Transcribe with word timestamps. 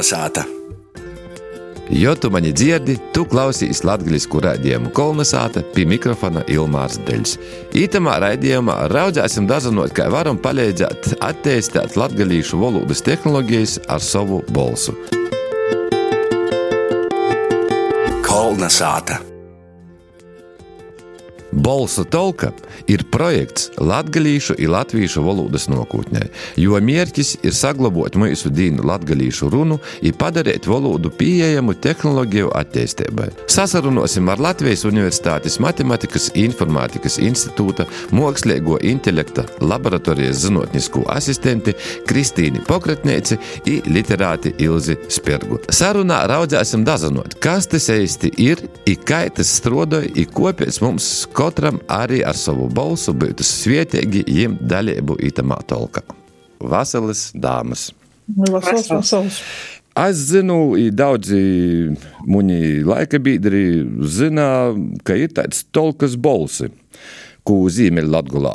Kolnesāta! 0.00 0.44
Jo 1.92 2.14
tu 2.16 2.30
mani 2.32 2.54
dzirdi, 2.56 2.94
tu 3.12 3.26
klausīsi 3.28 3.84
latviešu 3.84 4.40
raidījumu 4.40 4.94
kolonizāta 4.96 5.60
pie 5.74 5.84
mikrofona 5.84 6.40
Ilmārs 6.48 6.96
Deļs. 7.04 7.34
Ītamā 7.76 8.14
raidījumā 8.24 8.78
raudzēsim 8.94 9.44
dažādot, 9.50 9.92
kā 9.92 10.08
varam 10.08 10.40
palīdzēt 10.40 11.18
attīstīt 11.20 11.98
latviešu 12.00 12.62
valodas 12.62 13.04
tehnoloģijas 13.04 13.76
ar 13.92 14.00
savu 14.00 14.40
balsu. 14.56 14.96
Kolnesāta! 18.24 19.20
Bolsa 21.52 22.04
Tolka 22.04 22.52
ir 22.86 23.04
projekts 23.10 23.70
latviešu 23.78 24.54
un 24.58 24.70
latviešu 24.74 25.22
valodas 25.24 25.66
nākotnē, 25.70 26.28
jo 26.60 26.78
mērķis 26.78 27.36
ir 27.46 27.54
saglabāt 27.56 28.16
mūsu 28.20 28.52
dīnu 28.54 28.84
latviešu 28.86 29.50
runu 29.50 29.80
un 29.80 30.18
padarīt 30.20 30.68
valodu 30.70 31.10
pieejamu 31.10 31.74
tehnoloģiju 31.74 32.52
attīstībai. 32.54 33.28
Sasarunosim 33.50 34.28
ar 34.30 34.42
Latvijas 34.42 34.84
Universitātes 34.88 35.58
Matemātikas 35.62 36.30
Informātikas 36.38 37.18
institūta 37.22 37.86
mākslīgo 38.14 38.78
intelekta 38.86 39.44
laboratorijas 39.60 40.44
zinātnisko 40.46 41.04
asistenti 41.10 41.74
Kristīni 42.08 42.62
Pokratnieci 42.66 43.38
un 43.66 43.90
literāti 43.90 44.54
Ilzi 44.62 44.96
Spirgu. 45.10 45.60
Sarunā 45.74 46.22
raudzēsim 46.30 46.86
dažanot, 46.86 47.36
kas 47.42 47.66
tas 47.70 47.90
īsti 47.90 48.32
ir, 48.38 48.62
un 48.86 49.02
kā 49.06 49.24
tas 49.34 49.50
strādāja, 49.60 50.12
un 50.14 50.30
kopēc 50.36 50.80
mums 50.84 51.10
katram 51.40 51.78
arī 51.88 52.20
ar 52.26 52.36
savu 52.36 52.66
balsu 52.76 53.14
būtu 53.16 53.44
svietīgi 53.46 54.26
ņemt 54.28 54.64
dalību 54.68 55.16
itamā 55.24 55.56
tolkā. 55.70 56.02
Vasaras 56.60 57.30
dāmas! 57.32 57.86
Vasals, 58.28 58.90
vasals. 58.92 59.38
Es 60.00 60.20
zinu, 60.28 60.76
daudzi 60.92 61.40
muni 62.28 62.84
laika 62.86 63.18
biedri 63.18 63.80
zina, 64.04 64.70
ka 65.04 65.16
ir 65.16 65.32
tāds 65.34 65.64
tolkas 65.72 66.14
bolsi, 66.20 66.68
ko 67.42 67.64
zīmēļ 67.72 68.12
Latgulā 68.12 68.54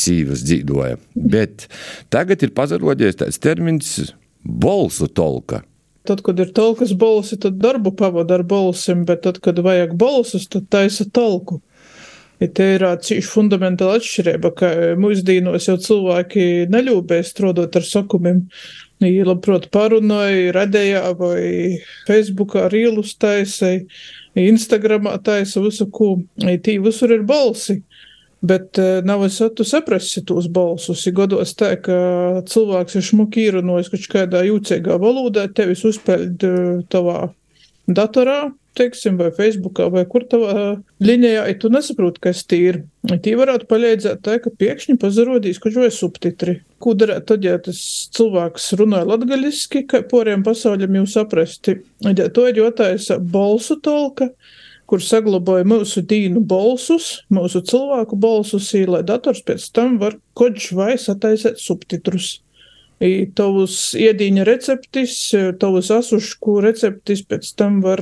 sīvas 0.00 0.42
dzīvoja. 0.48 0.96
Bet 1.14 1.68
tagad 2.12 2.42
ir 2.42 2.56
pazarodies 2.56 3.20
tāds 3.20 3.38
termins 3.44 3.92
bolsu 4.40 5.12
tolka. 5.12 5.62
Tad, 6.08 6.24
kad 6.24 6.40
ir 6.40 6.56
tolkas 6.56 6.96
bolsi, 6.96 7.36
tad 7.42 7.60
darbu 7.60 7.92
pavada 7.98 8.40
ar 8.40 8.44
bolsim, 8.46 9.04
bet 9.04 9.26
tad, 9.28 9.42
kad 9.44 9.60
vajag 9.60 9.94
bolsus, 10.00 10.48
tad 10.48 10.70
taisa 10.72 11.04
tolku. 11.04 11.60
Ja 12.36 12.48
te 12.52 12.66
ir 12.74 12.82
cīši 12.84 13.30
fundamentāla 13.32 13.96
atšķirība, 13.96 14.50
ka 14.58 14.70
mūsdienos 15.00 15.70
jau 15.70 15.76
cilvēki 15.80 16.66
neļūbēs 16.72 17.30
strādāt 17.32 17.78
ar 17.80 17.86
sakumiem. 17.88 18.42
Viņi 19.00 19.24
labprāt 19.28 19.70
parunāja, 19.72 20.52
radījā 20.56 21.02
vai 21.16 21.78
Facebookā 22.08 22.66
ar 22.68 22.76
īlus 22.76 23.14
taisai, 23.20 23.86
Instagramā 24.36 25.14
taisa 25.24 25.62
visu, 25.64 25.88
ko 25.88 26.18
tī 26.36 26.76
visur 26.84 27.12
ir 27.16 27.24
balsi. 27.28 27.80
Bet 28.46 28.76
nav 29.08 29.24
es 29.24 29.40
tu 29.56 29.64
saprasti 29.64 30.20
tos 30.28 30.50
balsus. 30.52 31.06
Ir 31.08 31.16
gados 31.16 31.54
tā, 31.56 31.72
ka 31.80 31.96
cilvēks 32.46 32.98
ir 32.98 33.06
šmuki 33.08 33.46
īrunojis 33.48 33.88
kaut 33.94 34.06
kādā 34.12 34.44
jūcīgā 34.44 35.00
valodā, 35.00 35.48
tevis 35.56 35.86
uzpeld 35.88 36.44
tavā 36.92 37.30
datorā, 37.88 38.42
teiksim, 38.76 39.16
vai 39.20 39.30
Facebookā, 39.34 39.88
vai 39.92 40.04
kur 40.08 40.26
tavā 40.28 40.76
līnijā, 41.02 41.46
ja 41.48 41.56
tu 41.60 41.70
nesaproti, 41.72 42.22
kas 42.26 42.44
tī 42.48 42.60
ir. 42.70 42.78
Tī 43.06 43.36
varētu 43.38 43.68
palīdzēt 43.70 44.22
tā, 44.26 44.36
ka 44.42 44.52
pēkšņi 44.52 44.98
pazarodīs 45.02 45.60
kaut 45.62 45.78
vai 45.78 45.90
subtitri. 45.94 46.58
Ko 46.82 46.94
darēt 46.98 47.28
tad, 47.30 47.46
ja 47.46 47.56
tas 47.62 47.80
cilvēks 48.16 48.72
runāja 48.80 49.08
latgaļiski, 49.12 49.86
kā 49.90 50.02
poriem 50.10 50.44
pasauļam 50.46 51.00
jau 51.00 51.06
saprasti? 51.16 51.80
Ja 52.06 52.30
to 52.30 52.46
ir 52.50 52.62
jotājis 52.62 53.12
balsu 53.32 53.78
tolka, 53.82 54.30
kur 54.86 55.02
saglabāja 55.02 55.66
mūsu 55.66 56.02
dīnu 56.06 56.42
balsus, 56.46 57.22
mūsu 57.32 57.62
cilvēku 57.66 58.18
balsus, 58.22 58.70
lai 58.86 59.02
dators 59.06 59.42
pēc 59.46 59.70
tam 59.74 59.98
var 60.02 60.18
kodž 60.38 60.70
vai 60.78 60.94
sataisēt 61.00 61.62
subtitrus. 61.62 62.36
I 63.04 63.26
tavus 63.36 63.92
iedīņa 63.98 64.44
receptis, 64.48 65.16
tavus 65.60 65.90
asušku 65.92 66.60
receptis 66.64 67.20
pēc 67.28 67.50
tam 67.58 67.82
var 67.84 68.00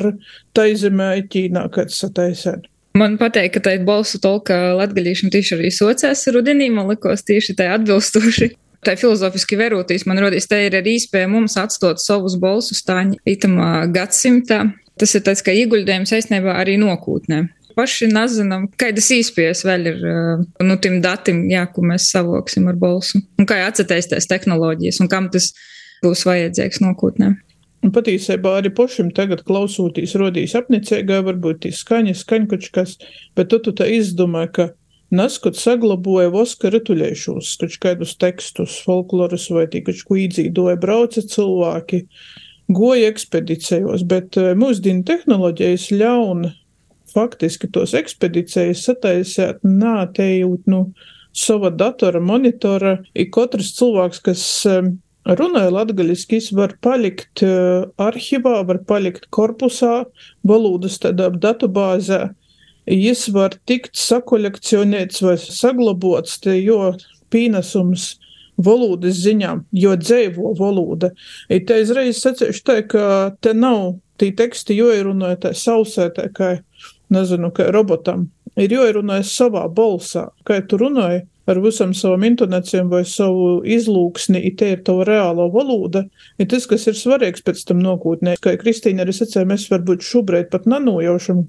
taizemē 0.55 1.17
Ķīnā, 1.31 1.67
kad 1.75 1.91
sataisēt. 1.91 2.69
Man 2.95 3.17
patīk, 3.19 3.57
ka 3.57 3.63
tā 3.65 3.73
ir 3.75 3.87
balsu 3.89 4.21
tolka 4.23 4.55
latgaļīšana 4.79 5.35
tieši 5.35 5.57
arī 5.57 5.73
socēs 5.75 6.29
rudenī, 6.37 6.69
man 6.71 6.93
likos 6.93 7.27
tieši 7.27 7.57
tā 7.59 7.73
atbilstoši. 7.79 8.53
Tā 8.85 8.93
filozofiski 9.01 9.57
verotīs, 9.57 10.03
man 10.05 10.19
rodīs, 10.21 10.45
tā 10.45 10.59
ir 10.67 10.75
arī 10.77 10.99
iespēja 10.99 11.25
mums 11.33 11.55
atstot 11.57 12.03
savus 12.03 12.35
balsus 12.37 12.83
tāņi 12.85 13.17
itamā 13.33 13.87
gadsimtā. 13.89 14.59
Tas 15.01 15.15
ir 15.17 15.23
tāds 15.25 15.41
kā 15.41 15.55
ieguldījums 15.57 16.13
aizsniegā 16.13 16.53
arī 16.61 16.75
nokūtnē 16.83 17.39
paši 17.77 18.09
nezinām, 18.13 18.67
kādas 18.81 19.11
īspējas 19.15 19.65
vēl 19.67 19.89
ir 19.91 20.05
nu, 20.65 20.77
tiem 20.83 21.01
datiem, 21.05 21.45
jā, 21.53 21.65
ko 21.71 21.85
mēs 21.87 22.11
savoksim 22.15 22.69
ar 22.71 22.79
balsu. 22.81 23.23
Un 23.39 23.49
kā 23.51 23.61
atcerēties 23.67 24.31
tehnoloģijas 24.31 25.01
un 25.05 25.11
kam 25.13 25.31
tas 25.35 25.53
būs 26.05 26.25
vajadzīgs 26.29 26.83
nākotnē. 26.85 27.35
Patiesībā 27.93 28.55
arī 28.61 28.71
pašam 28.73 29.11
tagad 29.13 29.43
klausoties, 29.45 30.15
rodīs 30.17 30.55
apnicīgā, 30.57 31.21
varbūt 31.27 31.67
ir 31.69 31.75
skaņa, 31.77 32.15
skaņkočkas, 32.17 32.97
bet 33.37 33.51
tu, 33.53 33.59
tu 33.61 33.75
tā 33.77 33.91
izdomā, 33.93 34.47
ka 34.49 34.71
neskot 35.15 35.59
saglaboja 35.61 36.33
voska 36.33 36.71
rituļēšos, 36.73 37.53
kaut 37.61 37.77
kādus 37.83 38.17
tekstus, 38.17 38.79
folklorus 38.87 39.51
vai 39.53 39.67
tīkač, 39.69 40.01
ko 40.09 40.17
īdzīdoja 40.23 40.79
brauca 40.81 41.21
cilvēki, 41.35 42.07
goja 42.73 43.13
ekspedīcijos, 43.13 44.07
bet 44.09 44.41
mūsdienu 44.57 45.05
tehnoloģijas 45.11 45.91
ļauna 45.93 46.55
faktiski 47.15 47.71
tos 47.73 47.95
ekspedīcijas 47.97 48.85
sataisīt, 48.89 49.63
nātējot 49.65 50.69
nu, 50.71 50.85
sava 51.35 51.71
datora 51.71 52.21
monitora. 52.23 52.99
Ik 53.15 53.33
katrs 53.35 53.75
cilvēks, 53.79 54.23
kas 54.25 54.45
runāja 55.25 55.73
latgaļiski, 55.75 56.41
var 56.57 56.77
palikt 56.85 57.43
uh, 57.47 57.89
arhivā, 58.01 58.61
var 58.69 58.83
palikt 58.89 59.29
korpusā, 59.35 60.05
valodas 60.47 60.99
tādā 61.03 61.31
datubāzē. 61.33 62.29
Jis 62.91 63.31
var 63.33 63.57
tikt 63.65 63.97
sakolekcionēts 63.97 65.23
vai 65.25 65.39
saglabots, 65.41 66.37
te, 66.45 66.59
jo 66.61 66.93
pīnesums 67.33 68.19
valodas 68.61 69.17
ziņā, 69.25 69.55
jo 69.73 69.95
dzēvo 69.99 70.53
valoda. 70.59 71.11
I 71.49 71.63
te 71.65 71.81
izreiz 71.83 72.21
sacīšu 72.21 72.63
tā, 72.67 72.83
ka 72.87 73.07
te 73.43 73.55
nav 73.57 73.97
tī 74.21 74.31
teksti, 74.37 74.77
jo 74.79 74.93
ir 74.95 75.09
runāja 75.09 75.41
tā 75.49 75.55
sausē, 75.59 76.11
tā 76.15 76.29
kā 76.35 76.53
nezinu, 77.13 77.51
kā 77.55 77.69
robotam, 77.75 78.29
ir 78.57 78.73
jāierunājas 78.73 79.33
savā 79.37 79.65
balsā, 79.73 80.29
kā 80.47 80.61
tu 80.69 80.79
runāji 80.81 81.25
ar 81.51 81.61
visam 81.61 81.93
savam 81.97 82.25
intonācijām 82.25 82.89
vai 82.89 83.03
savu 83.09 83.59
izlūksni, 83.69 84.41
ja 84.47 84.53
te 84.59 84.71
ir 84.73 84.85
tava 84.87 85.05
reāla 85.09 85.49
valoda, 85.53 86.05
ir 86.41 86.49
tas, 86.49 86.65
kas 86.71 86.87
ir 86.89 86.97
svarīgs 86.97 87.45
pēc 87.45 87.67
tam 87.69 87.83
nākotnē. 87.85 88.39
Kā 88.41 88.55
Kristīna 88.61 89.05
arī 89.05 89.13
sacīja, 89.17 89.45
mēs 89.49 89.67
varbūt 89.73 90.07
šobrīd 90.07 90.49
pat 90.53 90.65
nenojaušam, 90.71 91.45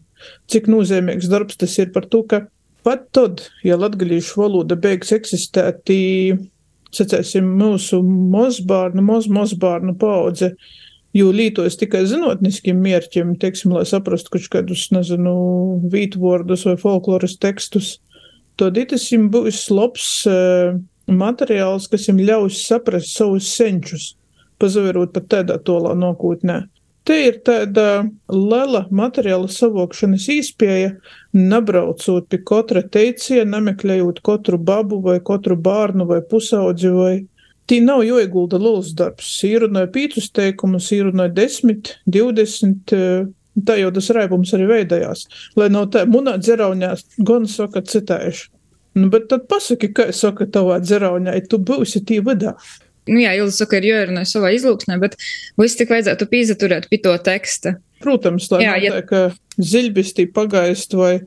cik 0.51 0.67
nozīmīgs 0.71 1.31
darbs 1.31 1.61
tas 1.61 1.77
ir 1.79 1.93
par 1.95 2.09
to, 2.11 2.25
ka 2.27 2.43
pat 2.85 3.07
tad, 3.15 3.47
ja 3.65 3.79
latgalīšu 3.79 4.41
valoda 4.41 4.75
beigs 4.79 5.15
eksistēt, 5.15 5.87
sacēsim, 6.95 7.47
mūsu 7.59 8.01
mozbārnu, 8.03 9.03
moz, 9.03 9.29
mozbārnu 9.31 9.95
paudze, 9.99 10.53
jo 11.15 11.31
lītojas 11.31 11.77
tikai 11.79 12.03
zinātniskiem 12.09 12.79
mērķiem, 12.83 13.35
teiksim, 13.39 13.73
lai 13.75 13.85
saprastu 13.87 14.35
kaut 14.35 14.49
kādus, 14.51 14.89
nezinu, 14.95 15.35
vītvordus 15.93 16.65
vai 16.67 16.75
folkloras 16.81 17.37
tekstus, 17.39 17.95
tad 18.59 18.77
jums 18.77 19.31
būs 19.31 19.63
labs 19.71 20.09
uh, 20.29 20.75
materiāls, 21.07 21.89
kas 21.91 22.09
jums 22.09 22.27
ļaus 22.27 22.61
saprast 22.67 23.15
savus 23.15 23.49
senčus, 23.55 24.13
pazaverot 24.59 25.13
pat 25.15 25.29
tādā 25.31 25.59
tolā 25.63 25.95
nākotnē. 25.97 26.65
Te 27.05 27.19
ir 27.27 27.35
tāda 27.45 28.07
liela 28.33 28.87
materiāla 28.89 29.45
savokšanas 29.51 30.25
īspēja, 30.33 30.95
nebraucot 31.37 32.25
pie 32.31 32.39
katra 32.41 32.81
teiciena, 32.81 33.59
nemeklējot 33.59 34.23
katru 34.25 34.57
babu 34.57 34.97
vai 35.05 35.19
katru 35.21 35.53
bērnu 35.53 36.07
vai 36.09 36.23
pusaudzi 36.25 36.89
vai 36.95 37.13
Tī 37.65 37.79
nav 37.81 38.03
jāiegulda 38.05 38.59
liels 38.61 38.91
darbs. 38.97 39.29
Īrunāja 39.47 39.89
pīcis 39.93 40.29
teikumus, 40.35 40.91
īrunāja 40.93 41.33
10, 41.33 41.95
20. 42.13 42.95
Tā 43.65 43.77
jau 43.79 43.91
tas 43.95 44.09
raibums 44.13 44.51
arī 44.53 44.67
veidojās. 44.69 45.25
Lai 45.57 45.69
nav 45.73 45.87
tā, 45.93 46.03
munā 46.09 46.35
dzeraunā 46.41 46.91
gan 47.25 47.47
saka 47.49 47.81
citējuši. 47.87 48.49
Nu, 48.95 49.09
bet 49.11 49.27
tad 49.31 49.47
pasaki, 49.51 49.89
kā 49.95 50.07
saka 50.15 50.47
tavā 50.47 50.77
dzeraunā, 50.83 51.33
ja 51.35 51.43
tu 51.51 51.59
būsi 51.59 52.03
tī 52.07 52.21
vidā. 52.23 52.53
Nu, 53.09 53.19
jā, 53.21 53.33
Ilza 53.37 53.63
saka, 53.63 53.79
ir 53.79 53.89
jārunā 53.89 54.23
savā 54.27 54.53
izlūksnē, 54.55 54.97
bet 55.01 55.17
viss 55.61 55.77
tik 55.77 55.91
vajadzētu 55.93 56.27
pīzaturēt 56.31 56.87
pie 56.91 57.01
to 57.03 57.15
teksta. 57.25 57.75
Protams, 58.03 58.47
tā 58.51 58.61
jā, 58.63 58.77
ja... 58.81 58.93
tā, 58.95 59.01
ka 59.09 59.61
ziļbistī 59.61 60.27
pagaist 60.33 60.95
vai 60.97 61.19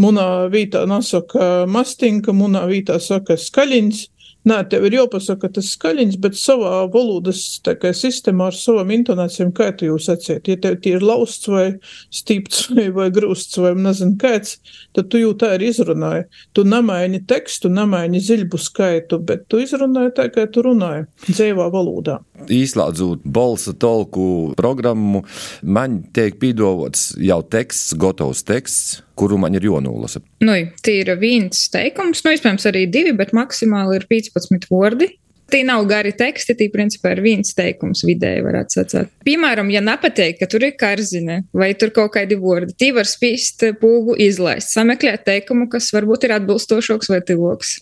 munā 0.00 0.48
vītā 0.52 0.86
nasaka 0.90 1.66
mastinka, 1.70 2.34
munā 2.36 2.64
vītā 2.70 2.98
saka 3.02 3.38
skaļins 3.40 4.06
Nē, 4.48 4.62
tev 4.72 4.86
ir 4.88 4.94
jāpasaka 4.96 5.50
tas 5.52 5.66
skaļiņš, 5.74 6.14
bet 6.24 6.36
savā 6.40 6.86
valodas 6.92 7.42
kā, 7.66 7.90
sistēmā 7.96 8.46
ar 8.48 8.56
savām 8.56 8.92
intonācijām, 8.94 9.50
kā 9.56 9.68
tu 9.76 9.90
jūs 9.90 10.08
atsiet. 10.14 10.48
Ja 10.48 10.56
tev 10.56 10.78
tie 10.80 10.94
ir 10.96 11.04
lausts 11.04 11.50
vai 11.52 11.66
stīpts 12.14 12.62
vai, 12.76 12.86
vai 12.96 13.10
grūsts 13.12 13.60
vai 13.60 13.74
nezinu 13.76 14.16
kāds, 14.20 14.56
tad 14.96 15.10
tu 15.12 15.20
jau 15.20 15.34
tā 15.36 15.52
ir 15.58 15.66
izrunāji. 15.68 16.24
Tu 16.56 16.64
nemaini 16.64 17.20
tekstu, 17.28 17.68
nemaini 17.68 18.22
ziļbu 18.24 18.62
skaitu, 18.64 19.20
bet 19.28 19.44
tu 19.52 19.60
izrunāji 19.60 20.16
tā, 20.16 20.30
kā 20.32 20.48
tu 20.48 20.64
runāji 20.64 21.04
dzīvā 21.28 21.68
valodā. 21.74 22.22
Īslādzot 22.48 23.22
balsa 23.24 23.74
tolku 23.76 24.54
programmu, 24.58 25.24
man 25.62 26.00
tiek 26.16 26.38
pīdovots 26.40 27.10
jau 27.20 27.40
teksts, 27.52 27.94
gatavs 28.00 28.44
teksts 28.48 29.00
kuru 29.20 29.38
man 29.40 29.56
ir 29.58 29.68
jānolasa? 29.68 30.22
Nu, 30.44 30.56
tie 30.84 31.00
ir 31.04 31.14
viens 31.20 31.66
teikums, 31.72 32.24
nu, 32.24 32.34
iespējams, 32.34 32.68
arī 32.70 32.86
divi, 32.92 33.14
bet 33.16 33.34
maksimāli 33.36 34.00
ir 34.00 34.06
15 34.10 34.70
vārdi. 34.72 35.14
Tie 35.50 35.64
nav 35.66 35.82
gari 35.90 36.12
teksti, 36.14 36.54
tie 36.54 36.68
principā 36.70 37.10
ir 37.16 37.24
viens 37.24 37.56
teikums 37.58 38.04
vidēji, 38.06 38.44
varētu 38.44 38.76
sacīt. 38.76 39.08
Piemēram, 39.26 39.72
ja 39.74 39.80
nepateik, 39.82 40.38
ka 40.38 40.46
tur 40.50 40.62
ir 40.68 40.76
karzine 40.78 41.40
vai 41.50 41.72
tur 41.74 41.90
kaut 41.96 42.12
kādi 42.14 42.38
vārdi, 42.38 42.76
tie 42.78 42.92
var 42.94 43.10
spīst 43.10 43.66
pūgu 43.80 44.14
izlaist, 44.22 44.70
sameklēt 44.76 45.26
teikumu, 45.26 45.66
kas 45.72 45.90
varbūt 45.96 46.28
ir 46.28 46.36
atbilstošāks 46.36 47.10
vai 47.10 47.18
tivoks 47.26 47.80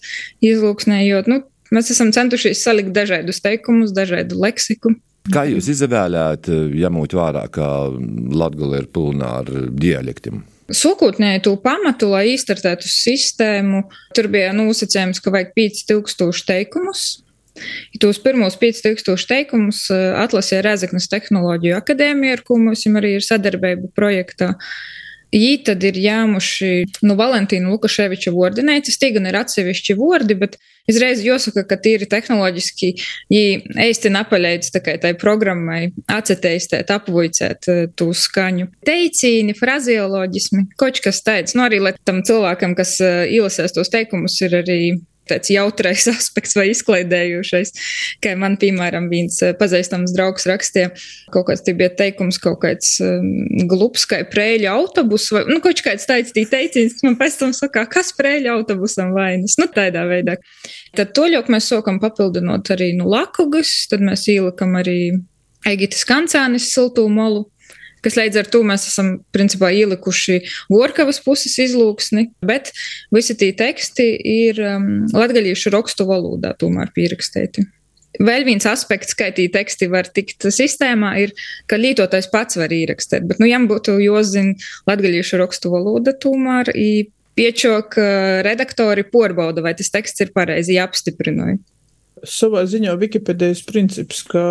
izlūksnējot. 0.49 1.29
Nu, 1.29 1.43
mēs 1.75 1.93
esam 1.95 2.13
centušies 2.15 2.63
salikt 2.65 2.95
dažādus 2.97 3.43
teikumus, 3.45 3.95
dažādu 3.97 4.41
leksiku. 4.43 4.95
Kā 5.29 5.45
jūs 5.45 5.69
izvēlējāt, 5.75 6.49
ņemot 6.73 7.17
vērā, 7.19 7.45
ka 7.53 7.67
Latvija 7.93 8.81
ir 8.81 8.89
pilna 8.93 9.35
ar 9.43 9.51
dialektiem? 9.77 10.41
Sokotnēji 10.69 11.43
to 11.47 11.55
pamatu, 11.61 12.11
lai 12.13 12.35
izstartētu 12.35 12.89
sistēmu, 12.93 13.87
tur 14.17 14.29
bija 14.33 14.53
nosacījums, 14.57 15.21
ka 15.25 15.33
vajag 15.33 15.55
5000 15.57 16.45
teikumus. 16.49 17.07
Ja 17.95 18.03
tos 18.05 18.21
pirmos 18.23 18.55
5000 18.61 19.29
teikumus 19.31 19.87
eh, 19.91 20.13
atlasīja 20.23 20.63
Rēzaknes 20.67 21.09
tehnoloģiju 21.11 21.79
akadēmija, 21.79 22.39
ar 22.39 22.45
ko 22.47 22.59
mums 22.61 22.85
arī 23.01 23.17
ir 23.17 23.25
sadarbība 23.27 23.91
projektā. 23.97 24.53
Viņi 25.35 25.59
tad 25.67 25.85
ir 25.85 25.99
jāmuši 26.01 26.71
nu, 27.05 27.17
Valentīna 27.19 27.69
Lukaševiča 27.73 28.33
vārdinēcis. 28.33 28.97
Tie 29.01 29.11
gan 29.13 29.29
ir 29.29 29.37
atsevišķi 29.37 29.97
vārdi, 29.99 30.37
bet 30.41 30.57
izreiz 30.89 31.21
jāsaka, 31.25 31.67
ka 31.69 31.77
tīri 31.85 32.09
tehnoloģiski 32.09 32.91
viņi 33.33 33.83
īsti 33.89 34.13
napaļēdz 34.15 34.73
tai 35.03 35.13
programmai 35.21 35.91
atceteistēt, 36.09 36.93
apvoicēt 36.95 37.69
uh, 37.69 37.85
to 37.99 38.09
skaņu. 38.17 38.71
Teicīni, 38.89 39.57
frazioloģismi, 39.59 40.65
kaut 40.81 41.03
kas 41.05 41.21
tāds. 41.27 41.57
Nu, 41.59 41.67
arī 41.69 41.83
lai 41.85 41.93
tam 42.09 42.25
cilvēkam, 42.25 42.77
kas 42.79 42.97
uh, 43.05 43.27
ilasēs 43.29 43.77
tos 43.77 43.93
teikumus, 43.93 44.41
ir 44.47 44.61
arī 44.63 44.81
tāds 45.31 45.53
jautrais 45.53 46.07
aspekts 46.15 46.57
vai 46.59 46.69
izklaidējošais. 46.73 47.75
Kā 48.25 48.35
man, 48.39 48.59
piemēram, 48.61 49.09
viens 49.13 49.39
eh, 49.45 49.55
pazīstams 49.59 50.15
draugs 50.17 50.49
rakstīja, 50.49 50.93
kaut 51.35 51.49
kāds 51.51 51.65
bija 51.69 51.91
teikums, 51.99 52.41
kaut 52.43 52.61
kāds 52.65 52.97
um, 53.05 53.31
glups, 53.71 54.07
kā 54.09 54.23
prēļa 54.29 54.75
autobus, 54.75 55.29
vai 55.35 55.45
nu, 55.51 55.61
kaut 55.65 55.83
kāds 55.85 56.09
tāds 56.09 56.35
teiciens, 56.37 56.99
man 57.07 57.19
pēc 57.21 57.41
tam 57.43 57.55
saka, 57.57 57.87
kas 57.91 58.15
prēļa 58.19 58.57
autobusam 58.57 59.15
vainas. 59.17 59.59
Nu, 59.61 59.69
tādā 59.73 60.07
veidā. 60.09 60.39
Tad 60.97 61.15
to 61.17 61.29
ļauk 61.31 61.51
mēs 61.53 61.71
sokam 61.71 62.01
papildinot 62.03 62.73
arī 62.75 62.93
nu 62.99 63.09
lakugas, 63.11 63.73
tad 63.91 64.05
mēs 64.05 64.27
ielikam 64.33 64.79
arī 64.81 65.01
Egitas 65.67 66.05
kancānis 66.07 66.69
siltū 66.71 67.09
molu 67.11 67.49
kas 68.05 68.19
līdz 68.19 68.43
ar 68.43 68.51
to 68.53 68.63
mēs 68.67 68.89
esam 68.91 69.15
principā 69.35 69.71
ielikuši 69.75 70.41
Gorkavas 70.73 71.21
puses 71.25 71.57
izlūksni, 71.63 72.29
bet 72.45 72.73
visi 73.15 73.37
tie 73.39 73.51
teksti 73.57 74.09
ir 74.35 74.63
um, 74.65 74.93
latgaļiešu 75.15 75.75
rakstu 75.75 76.09
valodā 76.09 76.55
tomēr 76.59 76.93
pierakstīti. 76.97 77.67
Vēl 78.19 78.43
viens 78.49 78.65
aspekts, 78.67 79.15
kā 79.15 79.29
tie 79.35 79.47
teksti 79.53 79.87
var 79.93 80.09
tikt 80.11 80.49
sistēmā, 80.51 81.13
ir, 81.23 81.35
ka 81.71 81.77
lietotājs 81.79 82.31
pats 82.33 82.57
var 82.59 82.73
ierakstīt, 82.75 83.29
bet, 83.29 83.39
nu, 83.39 83.47
jām 83.47 83.69
būtu 83.71 83.99
jāzina 84.03 84.57
latgaļiešu 84.89 85.39
rakstu 85.39 85.71
valoda 85.71 86.17
tomēr, 86.17 86.73
piečok 87.39 87.99
redaktori 88.43 89.05
porbauda, 89.07 89.63
vai 89.63 89.77
tas 89.79 89.93
teksts 89.95 90.25
ir 90.25 90.33
pareizi 90.35 90.81
apstiprināja. 90.83 91.61
Savā 92.27 92.65
ziņā 92.67 92.97
Wikipēdijas 92.99 93.63
princips, 93.69 94.25
ka 94.27 94.43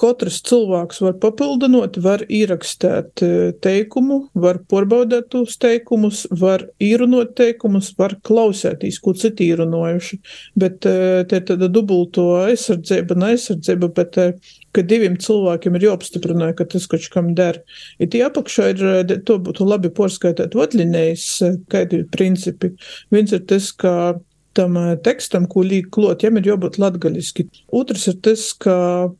Katrs 0.00 0.38
cilvēks 0.48 1.02
var 1.04 1.16
papildinot, 1.20 1.98
var 2.04 2.22
ierakstīt 2.32 3.22
e, 3.24 3.30
teikumu, 3.64 4.18
var 4.32 4.62
porbaudēt 4.70 5.28
tos 5.34 5.58
teikumus, 5.60 6.24
var 6.40 6.64
īrunot 6.82 7.34
teikumus, 7.38 7.90
var 7.98 8.16
klausēties, 8.24 8.98
ko 9.04 9.12
citi 9.18 9.50
īrunojuši. 9.52 10.18
Bet 10.58 10.88
e, 10.88 10.96
te 11.28 11.42
ir 11.42 11.46
tāda 11.50 11.68
dubulto 11.72 12.30
aizsardzība 12.40 13.18
un 13.18 13.28
aizsardzība, 13.28 13.92
bet 14.00 14.18
e, 14.22 14.26
ka 14.72 14.86
diviem 14.88 15.18
cilvēkiem 15.20 15.76
ir 15.76 15.88
jāapstiprina, 15.90 16.52
ka 16.56 16.66
tas 16.72 16.88
kaut 16.88 17.08
kam 17.12 17.32
der. 17.36 17.60
Ja 18.00 18.08
tie 18.08 18.24
apakšā 18.26 18.72
ir, 18.72 18.84
to 19.28 19.38
būtu 19.44 19.68
labi 19.68 19.92
porskaitēt 19.92 20.56
vadlinējas, 20.56 21.28
kādi 21.72 22.04
principi. 22.12 22.72
Viens 23.12 23.36
ir 23.36 23.44
tas, 23.44 23.68
ka 23.76 24.14
tam 24.56 24.76
eh, 24.80 24.92
tekstam, 25.04 25.48
ko 25.50 25.64
līk 25.66 25.90
klot, 25.94 26.24
jām 26.24 26.38
ir 26.40 26.52
jābūt 26.52 26.78
latgaļiski. 26.82 27.48
Otrs 27.74 28.08
ir 28.12 28.20
tas, 28.24 28.50
ka 28.58 28.76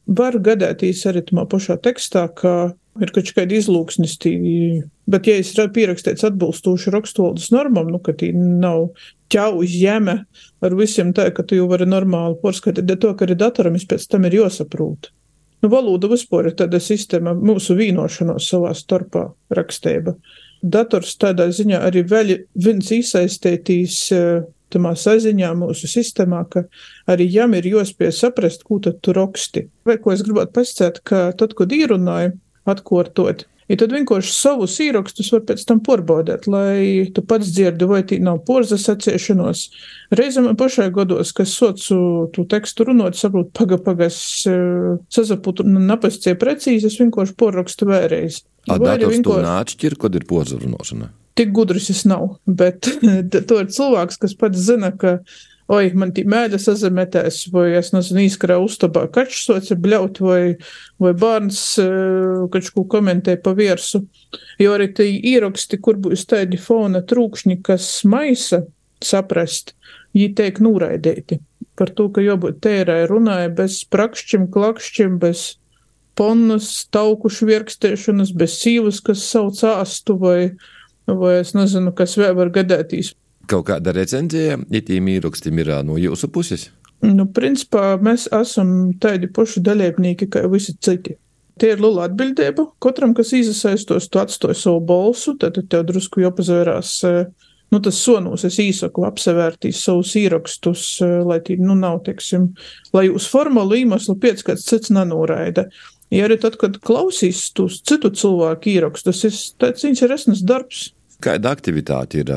var 0.07 0.39
gadētīs 0.49 1.05
arī 1.11 1.25
tamā 1.29 1.47
pašā 1.51 1.79
tekstā, 1.83 2.29
ka 2.37 2.73
ir 3.01 3.13
kaut 3.15 3.33
kāda 3.37 3.57
izlūksnis, 3.57 4.19
tī, 4.21 4.35
bet 5.11 5.29
ja 5.29 5.39
es 5.41 5.55
pierakstīts 5.57 6.27
atbilstoši 6.29 6.93
rakstvaldes 6.93 7.49
normām, 7.55 7.89
nu, 7.93 8.03
ka 8.03 8.13
tī 8.17 8.33
nav 8.37 8.91
ķau 9.33 9.63
uz 9.63 9.73
jeme 9.73 10.19
ar 10.63 10.77
visiem 10.77 11.15
tā, 11.17 11.31
ka 11.33 11.45
tu 11.47 11.57
jau 11.57 11.67
vari 11.71 11.89
normāli 11.89 12.37
porskatīt, 12.43 12.85
bet 12.89 13.01
to, 13.05 13.15
ka 13.17 13.27
arī 13.27 13.39
datoram 13.41 13.79
pēc 13.89 14.07
tam 14.13 14.29
ir 14.29 14.43
jāsaprūt. 14.43 15.13
Nu, 15.63 15.71
valoda 15.71 16.11
vispār 16.11 16.51
ir 16.51 16.57
tāda 16.59 16.81
sistēma, 16.83 17.37
mūsu 17.39 17.77
vīnošanos 17.79 18.49
savā 18.51 18.73
starpā 18.75 19.29
rakstība. 19.55 20.17
Dators 20.63 21.15
tādā 21.19 21.49
ziņā 21.55 21.79
arī 21.87 22.03
vēl 22.07 22.33
viens 22.59 22.91
iesaistītīs 22.95 23.99
uh, 24.15 24.43
tamā 24.73 24.95
saziņā 24.99 25.53
mūsu 25.61 25.91
sistēmā, 25.91 26.43
ka 26.53 26.65
arī 27.11 27.29
jām 27.31 27.57
ir 27.59 27.69
jāspēj 27.75 28.13
saprast, 28.17 28.67
ko 28.69 28.81
tad 28.85 29.01
tu 29.05 29.15
raksti. 29.17 29.69
Vai 29.89 29.99
ko 30.03 30.15
es 30.15 30.25
gribētu 30.27 30.57
pasakāt, 30.59 31.03
ka 31.07 31.25
tad, 31.39 31.57
kad 31.59 31.75
īrunāju, 31.77 32.37
atkārtot, 32.69 33.47
Ja 33.71 33.79
tad 33.81 33.93
vienkārši 33.95 34.33
savus 34.35 34.75
īrakstus 34.85 35.31
var 35.33 35.45
pēc 35.49 35.63
tam 35.69 35.79
porbaudēt, 35.87 36.49
lai 36.51 37.07
tu 37.15 37.23
pats 37.25 37.53
dzirdi, 37.55 37.87
vai 37.89 38.03
tī 38.05 38.19
nav 38.21 38.43
porzas 38.45 38.85
atciešanos. 38.93 39.63
Reizēm 40.19 40.51
man 40.51 40.59
pašai 40.61 40.91
godos, 40.93 41.31
kas 41.37 41.55
socu 41.57 41.97
tu 42.35 42.45
tekstu 42.51 42.89
runot, 42.91 43.17
saprot, 43.17 43.49
paga, 43.57 43.79
pagas, 43.81 44.19
eh, 44.51 44.99
sazaputu, 45.15 45.65
napastie 45.65 46.35
precīzi, 46.37 46.91
es 46.91 47.01
vienkārši 47.01 47.39
porrakstu 47.39 47.89
vēreiz. 47.89 48.43
Atdators 48.69 49.17
vienkārši... 49.17 49.25
tu 49.31 49.49
nāčķir, 49.49 49.99
kad 50.05 50.21
ir 50.21 50.29
porza 50.29 50.61
runošana 50.61 51.13
tik 51.39 51.53
gudrs 51.57 51.91
es 51.93 52.05
nav, 52.09 52.37
bet 52.47 52.89
to 53.49 53.63
ir 53.63 53.73
cilvēks, 53.73 54.21
kas 54.23 54.35
pats 54.39 54.61
zina, 54.67 54.93
ka, 54.97 55.19
oi, 55.73 55.93
man 55.97 56.13
tī 56.15 56.25
mēļa 56.29 56.61
sazemetēs, 56.61 57.47
vai 57.55 57.71
es 57.79 57.93
nezinu, 57.95 58.25
īskarā 58.27 58.59
uztabā 58.63 59.07
kačs 59.13 59.47
soca 59.47 59.77
bļaut, 59.79 60.21
vai, 60.25 60.43
vai 61.03 61.15
bērns 61.17 61.63
eh, 61.83 62.45
kaut 62.53 62.73
ko 62.77 62.87
komentē 62.97 63.39
pa 63.43 63.55
viersu. 63.59 64.05
Jo 64.61 64.77
arī 64.77 64.91
tie 64.97 65.09
īraksti, 65.33 65.81
kur 65.85 66.01
būs 66.03 66.27
tādi 66.29 66.61
fona 66.61 67.05
trūkšņi, 67.05 67.61
kas 67.65 67.89
maisa 68.09 68.65
saprast, 69.03 69.75
viņi 70.15 70.35
tiek 70.39 70.61
nūraidēti. 70.63 71.41
Par 71.79 71.91
to, 71.97 72.11
ka 72.13 72.23
jābūt 72.23 72.61
tērai 72.63 73.03
runāja 73.09 73.49
bez 73.57 73.81
prakšķim, 73.91 74.51
klakšķim, 74.53 75.17
bez 75.23 75.55
ponnas, 76.19 76.69
taukušu 76.93 77.49
virkstēšanas, 77.49 78.35
bez 78.37 78.59
sīvas, 78.61 79.01
kas 79.05 79.25
sauc 79.25 79.63
āstu 79.67 80.19
vai 80.21 80.39
vai 81.07 81.39
es 81.41 81.55
nezinu, 81.57 81.93
kas 81.97 82.17
vēl 82.21 82.37
var 82.39 82.53
gadēties. 82.55 83.15
Kaut 83.51 83.67
kāda 83.69 83.95
recenzija, 83.95 84.59
ja 84.71 84.81
tiem 84.87 85.11
īrakstim 85.11 85.59
ir 85.59 85.73
no 85.87 85.99
jūsu 85.99 86.31
puses? 86.33 86.71
Nu, 87.03 87.27
principā 87.27 87.97
mēs 87.99 88.29
esam 88.31 88.93
tādi 89.03 89.27
paši 89.27 89.61
dalībnieki, 89.67 90.29
kā 90.31 90.45
visi 90.51 90.77
citi. 90.79 91.17
Tie 91.59 91.73
ir 91.75 91.83
liela 91.83 92.07
atbildība. 92.07 92.69
Katram, 92.83 93.13
kas 93.15 93.33
iesaistos, 93.37 94.07
tu 94.09 94.21
atstāji 94.23 94.61
savu 94.61 94.81
balsu, 94.87 95.35
tad 95.39 95.59
tev 95.71 95.85
drusku 95.91 96.23
jāpazvērās. 96.23 96.95
Nu, 97.73 97.81
tas 97.81 97.99
sonus 98.05 98.45
es 98.47 98.59
īsaku 98.61 99.07
apsevērtīs 99.09 99.81
savus 99.87 100.13
īrakstus, 100.21 100.85
lai 101.27 101.41
tī, 101.45 101.57
nu, 101.61 101.75
nav, 101.79 102.03
teiksim, 102.07 102.51
lai 102.93 103.07
uz 103.09 103.27
formālu 103.33 103.81
iemeslu 103.81 104.19
pēc 104.21 104.45
kāds 104.47 104.67
cits 104.69 104.93
nenoraida. 104.93 105.67
Ja 106.13 106.27
arī 106.29 106.37
tad, 106.41 106.59
kad 106.61 106.77
klausīs 106.85 107.47
tos 107.57 107.79
citu 107.89 108.11
cilvēku 108.13 108.75
īrakstus, 108.75 109.23
tas 109.23 109.29
ir 109.29 109.39
tāds 109.63 109.87
interesants 109.89 110.43
darbs. 110.45 110.91
Kāda 111.25 111.55
aktivitāte 111.57 112.21
ir 112.21 112.35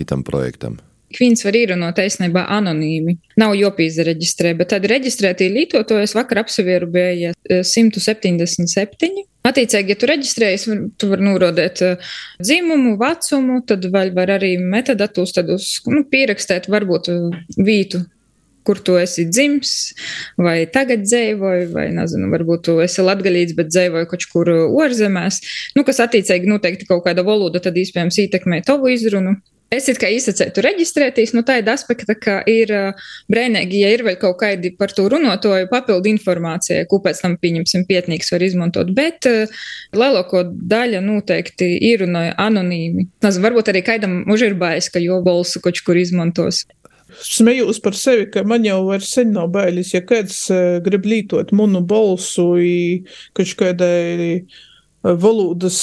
itam 0.00 0.22
projektam? 0.24 0.78
Viņas 1.18 1.42
var 1.42 1.56
īrunot 1.58 1.98
īstenībā 1.98 2.44
anonīmi. 2.54 3.16
Nav 3.42 3.56
jopīza 3.58 4.04
reģistrē, 4.06 4.52
bet 4.56 4.70
tad 4.72 4.86
reģistrētī 4.88 5.48
lietotājas 5.50 6.14
vakar 6.14 6.44
apsevieru 6.44 6.86
bija 6.94 7.32
177. 7.50 9.24
Attiecīgi, 9.50 9.90
ja 9.90 9.98
tu 9.98 10.08
reģistrējies, 10.08 10.68
tu 11.00 11.10
vari 11.10 11.26
norodēt 11.26 11.82
dzimumu, 12.38 12.94
vecumu, 13.00 13.58
tad 13.66 13.88
vēl 13.90 14.14
var 14.16 14.36
arī 14.36 14.54
metadatus, 14.62 15.34
tad 15.34 15.50
uz, 15.50 15.72
nu, 15.90 16.04
pierakstēt 16.08 16.70
varbūt 16.70 17.10
vītu 17.58 18.04
kur 18.66 18.80
tu 18.84 18.96
esi 19.00 19.26
dzimis, 19.28 19.74
vai 20.40 20.64
tagad 20.72 21.04
dzīvoji, 21.06 21.70
vai, 21.74 21.86
nezinu, 21.96 22.30
varbūt 22.34 22.66
tu 22.68 22.78
esi 22.84 23.04
latgaļīts, 23.06 23.56
bet 23.58 23.72
dzīvoji 23.72 24.10
kaut 24.10 24.26
kur 24.32 24.52
ārzemēs, 24.86 25.40
nu, 25.78 25.86
kas 25.86 26.02
attiecīgi 26.06 26.50
noteikti 26.50 26.88
kaut 26.90 27.06
kāda 27.06 27.26
valoda 27.26 27.62
tad 27.62 27.78
iespējams 27.80 28.20
ietekmē 28.26 28.62
tavu 28.66 28.92
izrunu. 28.92 29.38
Es 29.70 29.84
it 29.86 30.00
kā 30.02 30.08
izsacētu 30.10 30.64
reģistrēties, 30.66 31.30
nu 31.30 31.44
tāda 31.46 31.76
aspekta, 31.76 32.16
ka 32.18 32.40
ir 32.50 32.72
brēnīgi, 33.30 33.84
ja 33.84 33.92
ir 33.94 34.02
vēl 34.02 34.16
kaut 34.18 34.40
kādi 34.40 34.72
par 34.74 34.90
to 34.90 35.04
runotoju 35.12 35.68
papildu 35.70 36.10
informācija, 36.10 36.88
ko 36.90 36.98
pēc 37.04 37.20
tam, 37.22 37.36
pieņemsim, 37.38 37.84
pietnīgs 37.86 38.34
var 38.34 38.42
izmantot, 38.42 38.90
bet 38.96 39.28
lielāko 39.94 40.42
daļa 40.74 41.04
noteikti 41.06 41.70
īrunoja 41.92 42.34
anonīmi. 42.42 43.06
Nezinu, 43.22 43.46
varbūt 43.46 43.70
arī 43.70 43.84
kaidam 43.86 44.24
už 44.26 44.48
ir 44.48 44.58
bais, 44.58 44.90
ka 44.90 44.98
jo 44.98 45.22
balsu 45.22 45.62
kaut 45.62 45.78
kur 45.86 46.02
izmantos. 46.02 46.64
Smejos 47.24 47.80
par 47.82 47.96
sevi, 47.98 48.28
ka 48.32 48.44
man 48.46 48.64
jau 48.66 48.80
vairs 48.88 49.10
sen 49.14 49.34
nav 49.36 49.50
bailes, 49.54 49.92
ja 49.94 50.02
kāds 50.06 50.46
grib 50.84 51.08
lietot 51.08 51.52
munu 51.56 51.82
balsu, 51.86 52.48
kaut 53.36 53.54
kādai 53.60 54.44
valodas 55.02 55.80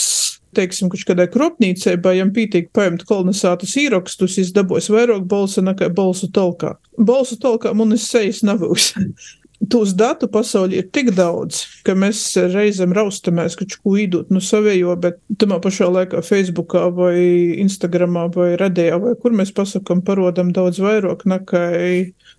teiksim, 0.57 0.89
kaut 0.91 1.05
kādai 1.07 1.27
kropnīcai, 1.31 1.97
vai 2.03 2.17
jām 2.19 2.31
pītīgi 2.35 2.71
paņemt 2.75 3.05
kolonizātus 3.09 3.75
īrakstus, 3.81 4.37
es 4.41 4.53
dabos 4.55 4.89
vairāk 4.93 5.25
balsa 5.29 5.63
nekā 5.65 5.89
balsu 5.95 6.29
talkā. 6.33 6.75
Balsu 6.97 7.37
talkā 7.41 7.73
man 7.77 7.93
es 7.97 8.07
sejas 8.11 8.43
nebūs. 8.47 8.93
Tūs 9.57 9.95
datu 9.97 10.27
pasaulē 10.29 10.77
ir 10.77 10.89
tik 10.93 11.09
daudz, 11.17 11.63
ka 11.83 11.95
mēs 11.97 12.19
reizēm 12.53 12.91
raustamies, 12.93 13.55
ka 13.57 13.65
ko 13.73 13.95
īdot 13.97 14.29
no 14.29 14.37
savējo, 14.43 14.93
bet 15.01 15.17
tamā 15.41 15.57
pašā 15.63 15.87
laikā 15.89 16.21
Facebookā 16.21 16.83
vai 16.93 17.17
Instagramā 17.63 18.27
vai 18.35 18.51
Redējā 18.61 18.99
vai 19.01 19.15
kur 19.17 19.33
mēs 19.33 19.49
pasakam 19.57 20.03
parodam 20.05 20.53
daudz 20.53 20.77
vairāk 20.83 21.25
nekā 21.25 21.63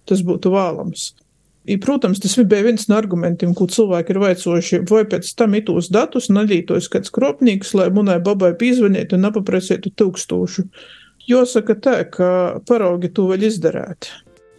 tas 0.06 0.22
būtu 0.22 0.54
vēlams. 0.54 1.10
I, 1.68 1.76
protams, 1.76 2.20
tas 2.22 2.38
bija 2.38 2.64
viens 2.64 2.86
no 2.88 2.96
argumentiem, 2.96 3.50
ko 3.52 3.66
cilvēki 3.68 4.14
ir 4.14 4.22
vaicojuši, 4.22 4.78
vai 4.88 5.02
pēc 5.10 5.34
tam 5.36 5.58
itos 5.58 5.90
datus 5.92 6.30
nalītos 6.32 6.86
kāds 6.88 7.12
kropnīgs, 7.12 7.74
lai 7.76 7.90
munai 7.92 8.16
babai 8.24 8.54
pīzvanītu 8.56 9.18
un 9.18 9.28
apaprasītu 9.28 9.92
tūkstošu. 9.98 10.64
Jāsaka 11.28 11.76
tā, 11.84 11.98
ka 12.08 12.30
paraugi 12.70 13.10
to 13.12 13.26
vēl 13.28 13.50
izdarēt. 13.50 14.08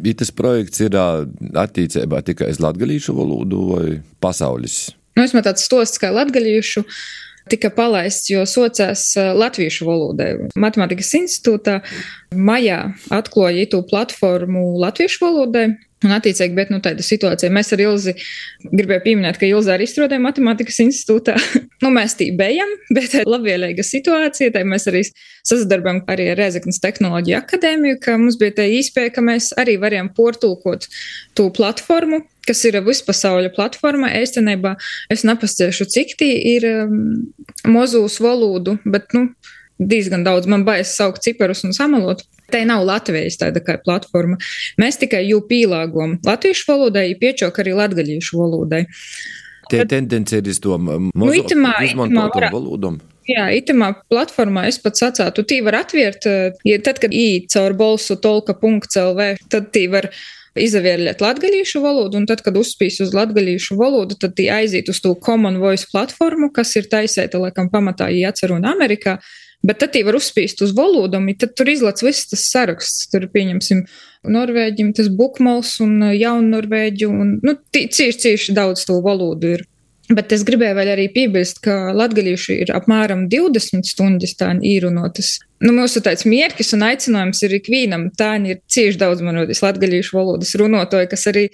Ja 0.06 0.14
tas 0.16 0.32
projekts 0.32 0.80
ir 0.84 0.96
attīstībā 0.96 2.22
tikai 2.28 2.54
uz 2.54 2.62
latviešu 2.64 3.16
valodu 3.18 3.64
vai 3.74 3.88
pasaules? 4.24 4.90
Nu, 5.18 5.26
es 5.26 5.34
man 5.36 5.44
tāds 5.44 5.66
stosts 5.68 6.00
kā 6.00 6.12
latviešu 6.16 6.86
tika 7.50 7.72
palaists, 7.74 8.30
jo 8.30 8.46
socās 8.48 9.12
latviešu 9.18 9.88
valodai. 9.88 10.30
Matemātikas 10.60 11.12
institūtā 11.18 11.80
maijā 12.36 12.94
atklāja 13.16 13.66
itu 13.66 13.82
platformu 13.90 14.78
latviešu 14.84 15.24
valodai. 15.26 15.68
Un, 16.00 16.14
attiecīgi, 16.16 16.56
bet 16.56 16.70
nu, 16.72 16.78
tāda 16.84 17.04
situācija. 17.04 17.52
Mēs 17.52 17.74
ar 17.76 17.82
Ilzi 17.84 18.14
gribējām 18.64 19.02
pieminēt, 19.04 19.40
ka 19.40 19.48
Ilza 19.50 19.74
arī 19.74 19.84
strādāja 19.90 20.24
matemātikas 20.24 20.80
institūtā. 20.86 21.36
nu, 21.84 21.92
mēs 21.92 22.16
tī 22.20 22.30
bijām, 22.40 22.72
bet 22.96 23.10
tā 23.12 23.26
ir 23.26 23.32
labvēlīga 23.34 23.84
situācija. 23.84 24.54
Tā 24.56 24.64
mēs 24.68 24.88
arī 24.92 25.04
sasadarbojam 25.10 26.00
ar 26.08 26.24
Rezeknas 26.40 26.80
tehnoloģiju 26.86 27.40
akadēmiju, 27.42 28.00
ka 28.06 28.16
mums 28.22 28.40
bija 28.40 28.56
tā 28.62 28.70
īspēja, 28.80 29.12
ka 29.18 29.26
mēs 29.28 29.52
arī 29.60 29.76
varējām 29.82 30.14
portulkot 30.16 30.88
to 31.36 31.50
platformu, 31.56 32.24
kas 32.48 32.64
ir 32.70 32.80
vispasauļa 32.86 33.52
platforma. 33.60 34.14
Īstenībā 34.22 34.78
es 35.12 35.28
nepastiešu, 35.28 35.90
cik 35.92 36.16
tī 36.22 36.32
ir 36.56 36.72
um, 36.72 37.00
mozūs 37.68 38.22
valodu, 38.24 38.80
bet, 38.88 39.12
nu, 39.18 39.34
diezgan 39.80 40.24
daudz. 40.24 40.48
Man 40.48 40.64
baisa 40.68 40.94
saukt 40.94 41.28
ciparus 41.28 41.68
un 41.68 41.76
samalot. 41.76 42.24
Te 42.52 42.64
nav 42.66 42.86
Latvijas 42.88 43.38
tāda 43.42 43.62
kā 43.64 43.78
platforma. 43.84 44.38
Mēs 44.82 45.00
tikai 45.02 45.24
jū 45.28 45.42
pielāgojam 45.50 46.18
latviešu 46.26 46.72
valodai, 46.72 47.14
piečok 47.20 47.62
arī 47.64 47.76
latgaļiešu 47.78 48.40
valodai. 48.40 48.86
Tie 49.70 49.86
tendence 49.86 50.34
ir 50.38 50.50
uz 50.50 50.60
to 50.60 50.78
Nu, 50.78 51.12
mazo 51.14 51.38
itamā- 51.38 51.78
izmantotu 51.86 52.42
itamā 52.42 52.52
valodu. 52.52 53.00
Jā, 53.30 53.46
itamā 53.54 53.94
platformā 54.10 54.66
es 54.68 54.80
pat 54.82 54.98
sacātu, 54.98 55.44
tī 55.46 55.62
var 55.64 55.84
atvērt, 55.84 56.26
eh, 56.26 56.52
ja 56.66 56.80
tad, 56.82 57.00
kad 57.00 57.12
īt 57.12 57.50
caur 57.54 57.74
bolsu 57.78 58.18
tolka.lv, 58.18 59.38
tad 59.50 59.72
tī 59.72 59.86
var 59.92 60.10
izavērļot 60.58 61.22
latgaļīšu 61.22 61.82
valodu, 61.84 62.18
un 62.18 62.26
tad, 62.26 62.42
kad 62.42 62.58
uzspīs 62.58 63.00
uz 63.06 63.14
latgaļīšu 63.14 63.78
valodu, 63.78 64.18
tad 64.20 64.34
tī 64.36 64.50
aiziet 64.50 64.90
uz 64.90 65.00
to 65.04 65.14
Common 65.14 65.60
Voice 65.62 65.86
platformu, 65.92 66.52
kas 66.52 66.76
ir 66.76 66.90
taisēta, 66.90 67.38
laikam, 67.38 67.70
pamatā, 67.70 68.10
ja 68.18 68.34
atceru, 68.34 68.58
un 68.58 68.64
Amerikā. 68.64 69.20
Bet 69.66 69.82
tad 69.82 69.92
tī 69.92 70.06
var 70.08 70.16
uzspīst 70.16 70.62
uz 70.64 70.72
valodu, 70.76 71.20
un 71.20 71.34
tad 71.36 71.52
tur 71.60 71.68
izlaiž 71.68 72.04
viss 72.06 72.30
tas 72.32 72.46
saraksts. 72.48 73.10
Tur 73.12 73.28
pieņemsim 73.34 73.84
Norvēģim, 74.32 74.94
tas 74.96 75.10
bukmals 75.12 75.78
un 75.84 76.00
jaunnorvēģu, 76.16 77.10
un 77.12 77.36
nu, 77.44 77.56
cieši, 77.76 78.16
cieši 78.24 78.56
daudz 78.56 78.86
to 78.88 79.02
valodu 79.04 79.56
ir. 79.58 79.66
Bet 80.10 80.32
es 80.34 80.42
gribēju 80.48 80.82
arī 80.90 81.06
piebilst, 81.14 81.60
ka 81.62 81.92
latgadījuši 81.94 82.56
ir 82.64 82.72
apmēram 82.74 83.28
20 83.30 83.86
stundas 83.86 84.34
tā 84.40 84.56
īrunotas. 84.66 85.36
Nu, 85.62 85.74
mūsu 85.76 86.02
tāds 86.02 86.26
mierkis 86.26 86.74
un 86.74 86.88
aicinājums 86.88 87.44
ir 87.46 87.60
ikvienam. 87.60 88.08
Tā 88.18 88.32
ir 88.42 88.64
cieši 88.72 88.98
daudz 88.98 89.22
manoties 89.22 89.62
latgadījušu 89.62 90.18
valodas 90.18 90.56
runotoju, 90.58 91.12
kas 91.12 91.28
arī 91.30 91.46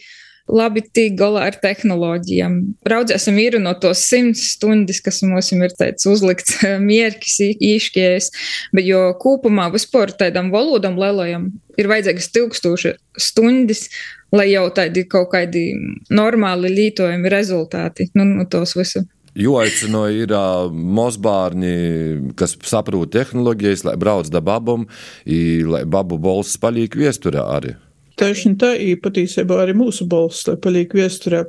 labi 0.51 0.83
tik 0.85 1.15
galā 1.19 1.47
ar 1.49 1.57
tehnoloģijām. 1.61 2.57
Raudzēsim 2.89 3.37
īru 3.41 3.61
no 3.61 3.73
tos 3.81 4.03
simts 4.05 4.43
stundas, 4.53 5.01
kas 5.03 5.23
mums 5.25 5.51
ir 5.55 5.73
tāds 5.77 6.05
uzlikts 6.09 6.59
mierkis, 6.89 7.39
īškies, 7.55 8.31
bet 8.75 8.87
jo 8.87 9.07
kopumā 9.21 9.71
vispār 9.73 10.13
tādam 10.13 10.51
valodam 10.53 10.99
lielajam 11.01 11.49
ir 11.79 11.89
vajadzīgas 11.91 12.29
tūkstoši 12.35 12.93
stundas, 13.19 13.87
lai 14.35 14.49
jau 14.51 14.67
tādi 14.75 15.05
kaut 15.09 15.31
kādi 15.33 15.67
normāli 16.13 16.71
lītojami 16.73 17.31
rezultāti 17.31 18.09
nu, 18.15 18.27
no 18.27 18.47
tos 18.49 18.75
visu. 18.77 19.05
Jo 19.35 19.57
aicinu, 19.59 20.05
ir 20.15 20.31
uh, 20.31 20.69
mozbārņi, 20.71 21.71
kas 22.39 22.53
saprot 22.63 23.11
tehnoloģijas, 23.11 23.83
lai 23.83 23.97
brauc 23.99 24.29
da 24.31 24.39
babam, 24.39 24.85
i, 25.27 25.59
lai 25.67 25.83
babu 25.83 26.15
balss 26.23 26.55
paliek 26.61 26.95
viesturē 26.95 27.43
arī. 27.57 27.73
Tieši 28.19 28.53
tā 28.59 28.71
ir 28.79 29.01
patiesībā 29.03 29.57
arī 29.63 29.73
mūsu 29.75 30.07
balss, 30.07 30.45
lai 30.47 30.55
paliek 30.61 30.93
viesturē. 30.95 31.43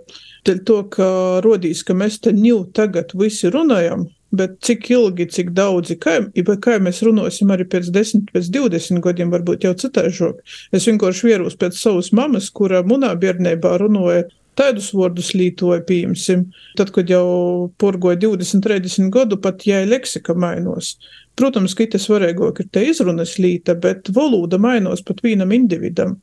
Dēļ 0.46 0.62
to, 0.66 0.78
ka 0.90 1.08
rodīs, 1.44 1.84
ka 1.86 1.94
mēs 1.94 2.18
te 2.22 2.32
jau 2.34 2.64
tagad 2.74 3.14
visi 3.18 3.50
runājam, 3.54 4.06
bet 4.34 4.56
cik 4.66 4.88
ilgi, 4.90 5.28
cik 5.30 5.52
daudzi, 5.54 5.96
kā, 6.02 6.18
kā 6.62 6.78
mēs 6.82 7.02
runāsim 7.06 7.52
arī 7.54 7.68
pēc 7.70 7.90
10, 7.94 8.26
pēc 8.34 8.50
20 8.54 9.02
gadiem, 9.04 9.30
varbūt 9.34 9.66
jau 9.66 9.74
citāžāk. 9.78 10.42
Es 10.74 10.88
vienkārši 10.90 11.30
vieros 11.30 11.58
pēc 11.58 11.78
savas 11.78 12.10
mammas, 12.12 12.50
kura 12.50 12.82
munā 12.86 13.14
bērnībā 13.14 13.76
runāja 13.82 14.26
tādus 14.56 14.90
vārdus 14.96 15.34
lītoja, 15.36 15.82
pieņemsim, 15.86 16.46
tad, 16.78 16.90
kad 16.94 17.10
jau 17.12 17.70
porgoja 17.80 18.18
20, 18.22 18.64
30 18.64 19.10
gadu, 19.14 19.38
pat 19.40 19.66
ja 19.68 19.82
leksika 19.86 20.34
mainos. 20.34 20.96
Protams, 21.36 21.76
ka 21.76 21.84
tas 21.92 22.06
svarīgāk 22.08 22.62
ir 22.62 22.70
te 22.72 22.86
izrunas 22.88 23.36
līta, 23.38 23.76
bet 23.76 24.08
valoda 24.16 24.58
mainos 24.58 25.04
pat 25.04 25.20
vienam 25.24 25.52
individam. 25.52 26.16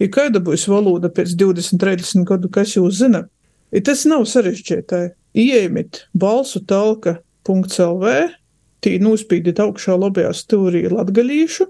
Ja 0.00 0.08
kāda 0.12 0.42
būs 0.44 0.66
valoda 0.70 1.10
pēc 1.12 1.34
20, 1.38 1.80
30 1.80 2.26
gadu, 2.28 2.50
kas 2.52 2.76
jūs 2.76 3.00
zina? 3.02 3.24
Ja 3.74 3.82
tas 3.86 4.04
nav 4.08 4.26
sarežģītāji. 4.28 5.14
Iemit 5.38 6.04
balsu 6.18 6.62
talka.lv, 6.66 8.14
tī 8.82 8.96
nospīdīt 9.02 9.60
augšā 9.62 9.94
labajā 10.00 10.32
stūrī 10.34 10.88
latgalīšu, 10.90 11.68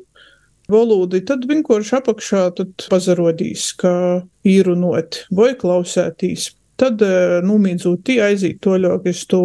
valodu, 0.70 1.20
tad 1.26 1.44
vienkārši 1.50 1.96
apakšā 1.98 2.44
tad 2.56 2.86
pazarodīs, 2.92 3.70
kā 3.80 4.22
īrunot 4.46 5.24
vai 5.34 5.52
klausētīs. 5.60 6.54
Tad 6.80 7.02
numīdzot 7.44 8.06
tī 8.08 8.20
aiziet 8.24 8.62
toļāk 8.64 9.10
uz 9.10 9.26
to 9.28 9.42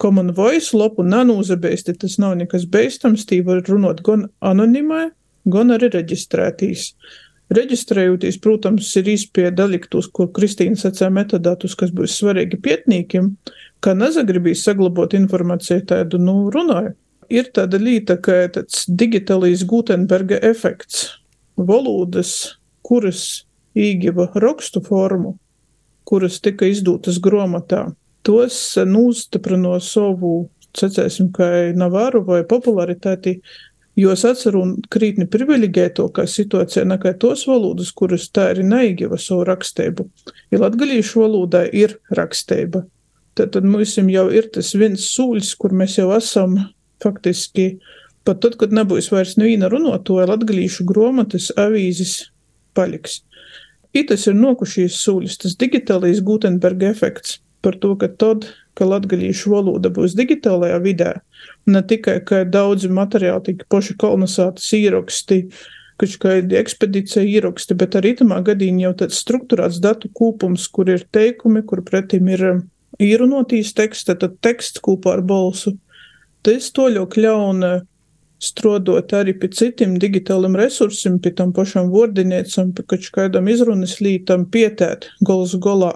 Common 0.00 0.32
Voice 0.34 0.72
lapu 0.74 1.04
nanūzabēsti, 1.06 1.98
tas 2.00 2.16
nav 2.22 2.38
nekas 2.40 2.64
beistams, 2.70 3.26
tī 3.28 3.42
var 3.46 3.60
runāt 3.68 4.00
gan 4.06 4.24
anonimai, 4.40 5.10
gan 5.52 5.74
arī 5.76 5.92
reģistrētīs. 5.92 6.92
Reģistrējoties, 7.52 8.38
protams, 8.40 8.88
ir 8.96 9.10
izpēja 9.12 9.52
daliktus, 9.52 10.08
ko 10.08 10.28
Kristīna 10.32 10.78
sacīja 10.78 11.10
metodātus, 11.12 11.74
kas 11.76 11.92
būs 11.92 12.14
svarīgi 12.20 12.60
pietnīkiem, 12.64 13.28
kā 13.84 13.92
nezagribīs 13.98 14.62
saglabāt 14.64 15.16
informāciju 15.18 15.84
tādu, 15.90 16.20
nu, 16.22 16.36
runāju 16.54 16.94
ir 17.32 17.48
tāda 17.54 17.80
lieta, 17.80 18.16
kā 18.20 18.44
tāds 18.52 18.84
digitālais 18.88 19.64
Gutenberga 19.68 20.38
efekts. 20.44 21.08
Valodas, 21.56 22.58
kuras 22.84 23.44
īgiva 23.78 24.28
rakstu 24.40 24.82
formu, 24.84 25.36
kuras 26.08 26.40
tika 26.44 26.68
izdotas 26.68 27.20
grāmatā, 27.22 27.86
tos 28.26 28.56
nostiprino 28.88 29.74
savu, 29.80 30.48
sacēsim, 30.76 31.30
kā 31.36 31.48
navaru 31.76 32.22
vai 32.26 32.42
popularitāti, 32.48 33.38
jo 33.98 34.12
es 34.14 34.24
atceru 34.28 34.64
krītni 34.92 35.26
privileģētākā 35.30 36.24
situācijā 36.28 36.84
nekā 36.88 37.14
tos 37.22 37.44
valodas, 37.48 37.92
kuras 37.92 38.28
tā 38.32 38.50
arī 38.52 38.64
neīgiva 38.68 39.18
savu 39.20 39.46
rakstību. 39.48 40.08
Ja 40.52 40.62
latgalīšu 40.64 41.24
valodā 41.24 41.66
ir 41.68 41.98
rakstība, 42.16 42.86
tad, 43.36 43.52
tad 43.56 43.68
mums 43.68 43.96
jau 43.98 44.28
ir 44.32 44.48
tas 44.54 44.72
viens 44.78 45.10
sūļs, 45.14 45.54
kur 45.60 45.76
mēs 45.76 45.98
jau 46.00 46.10
esam 46.16 46.56
faktiski 47.02 47.74
pat 48.26 48.42
tad, 48.42 48.56
kad 48.60 48.74
nebūs 48.74 49.10
vairs 49.12 49.36
neviena 49.40 49.70
runotoja, 49.72 50.28
latgalīšu 50.30 50.86
gromatas 50.88 51.50
avīzes 51.58 52.30
paliks. 52.76 53.22
itas 53.92 54.26
ir 54.26 54.36
nokušīs 54.38 54.94
sūļus, 55.04 55.34
tas 55.42 55.56
digitālais 55.60 56.22
Gutenberga 56.24 56.88
efekts 56.88 57.40
par 57.60 57.76
to, 57.76 57.92
ka 58.00 58.08
tad, 58.08 58.46
ka 58.74 58.86
latgalīšu 58.88 59.52
valoda 59.52 59.90
būs 59.92 60.14
digitālajā 60.16 60.78
vidē, 60.80 61.10
ne 61.66 61.82
tikai, 61.86 62.18
ka 62.26 62.42
daudzi 62.48 62.90
materiāli 62.92 63.44
tika 63.50 63.68
poši 63.70 63.96
kolonizētas 64.00 64.66
īraksti, 64.78 65.38
kaut 66.02 66.18
kādi 66.22 66.58
ekspedīcija 66.58 67.24
īraksti, 67.38 67.76
bet 67.78 67.96
arī 67.98 68.14
tamā 68.18 68.40
gadījumā 68.46 68.88
jau 68.88 68.96
tāds 69.04 69.20
struktūrāts 69.22 69.78
datu 69.82 70.10
kūpums, 70.10 70.66
kur 70.72 70.90
ir 70.90 71.06
teikumi, 71.14 71.62
kur 71.68 71.84
pretim 71.86 72.30
ir 72.32 72.44
um, 72.48 72.66
īrunotīs 73.02 73.72
teksta, 73.78 74.16
tad 74.18 74.40
teksts 74.42 74.82
kopā 74.82 75.18
ar 75.18 75.24
balsu. 75.26 75.76
Tas 76.42 76.72
to 76.74 76.88
ļoti 76.90 77.22
ļauna 77.22 77.72
strodot 78.42 79.12
arī 79.14 79.36
pie 79.38 79.52
citiem 79.54 79.94
digitāliem 80.02 80.56
resursiem, 80.58 81.20
pie 81.22 81.30
tam 81.38 81.52
pašam 81.54 81.92
vordiniecam, 81.92 82.72
pie 82.74 82.98
kādam 83.14 83.46
izrunas 83.52 84.00
lītam 84.02 84.48
pietēt 84.50 85.06
gols 85.22 85.54
golā, 85.62 85.92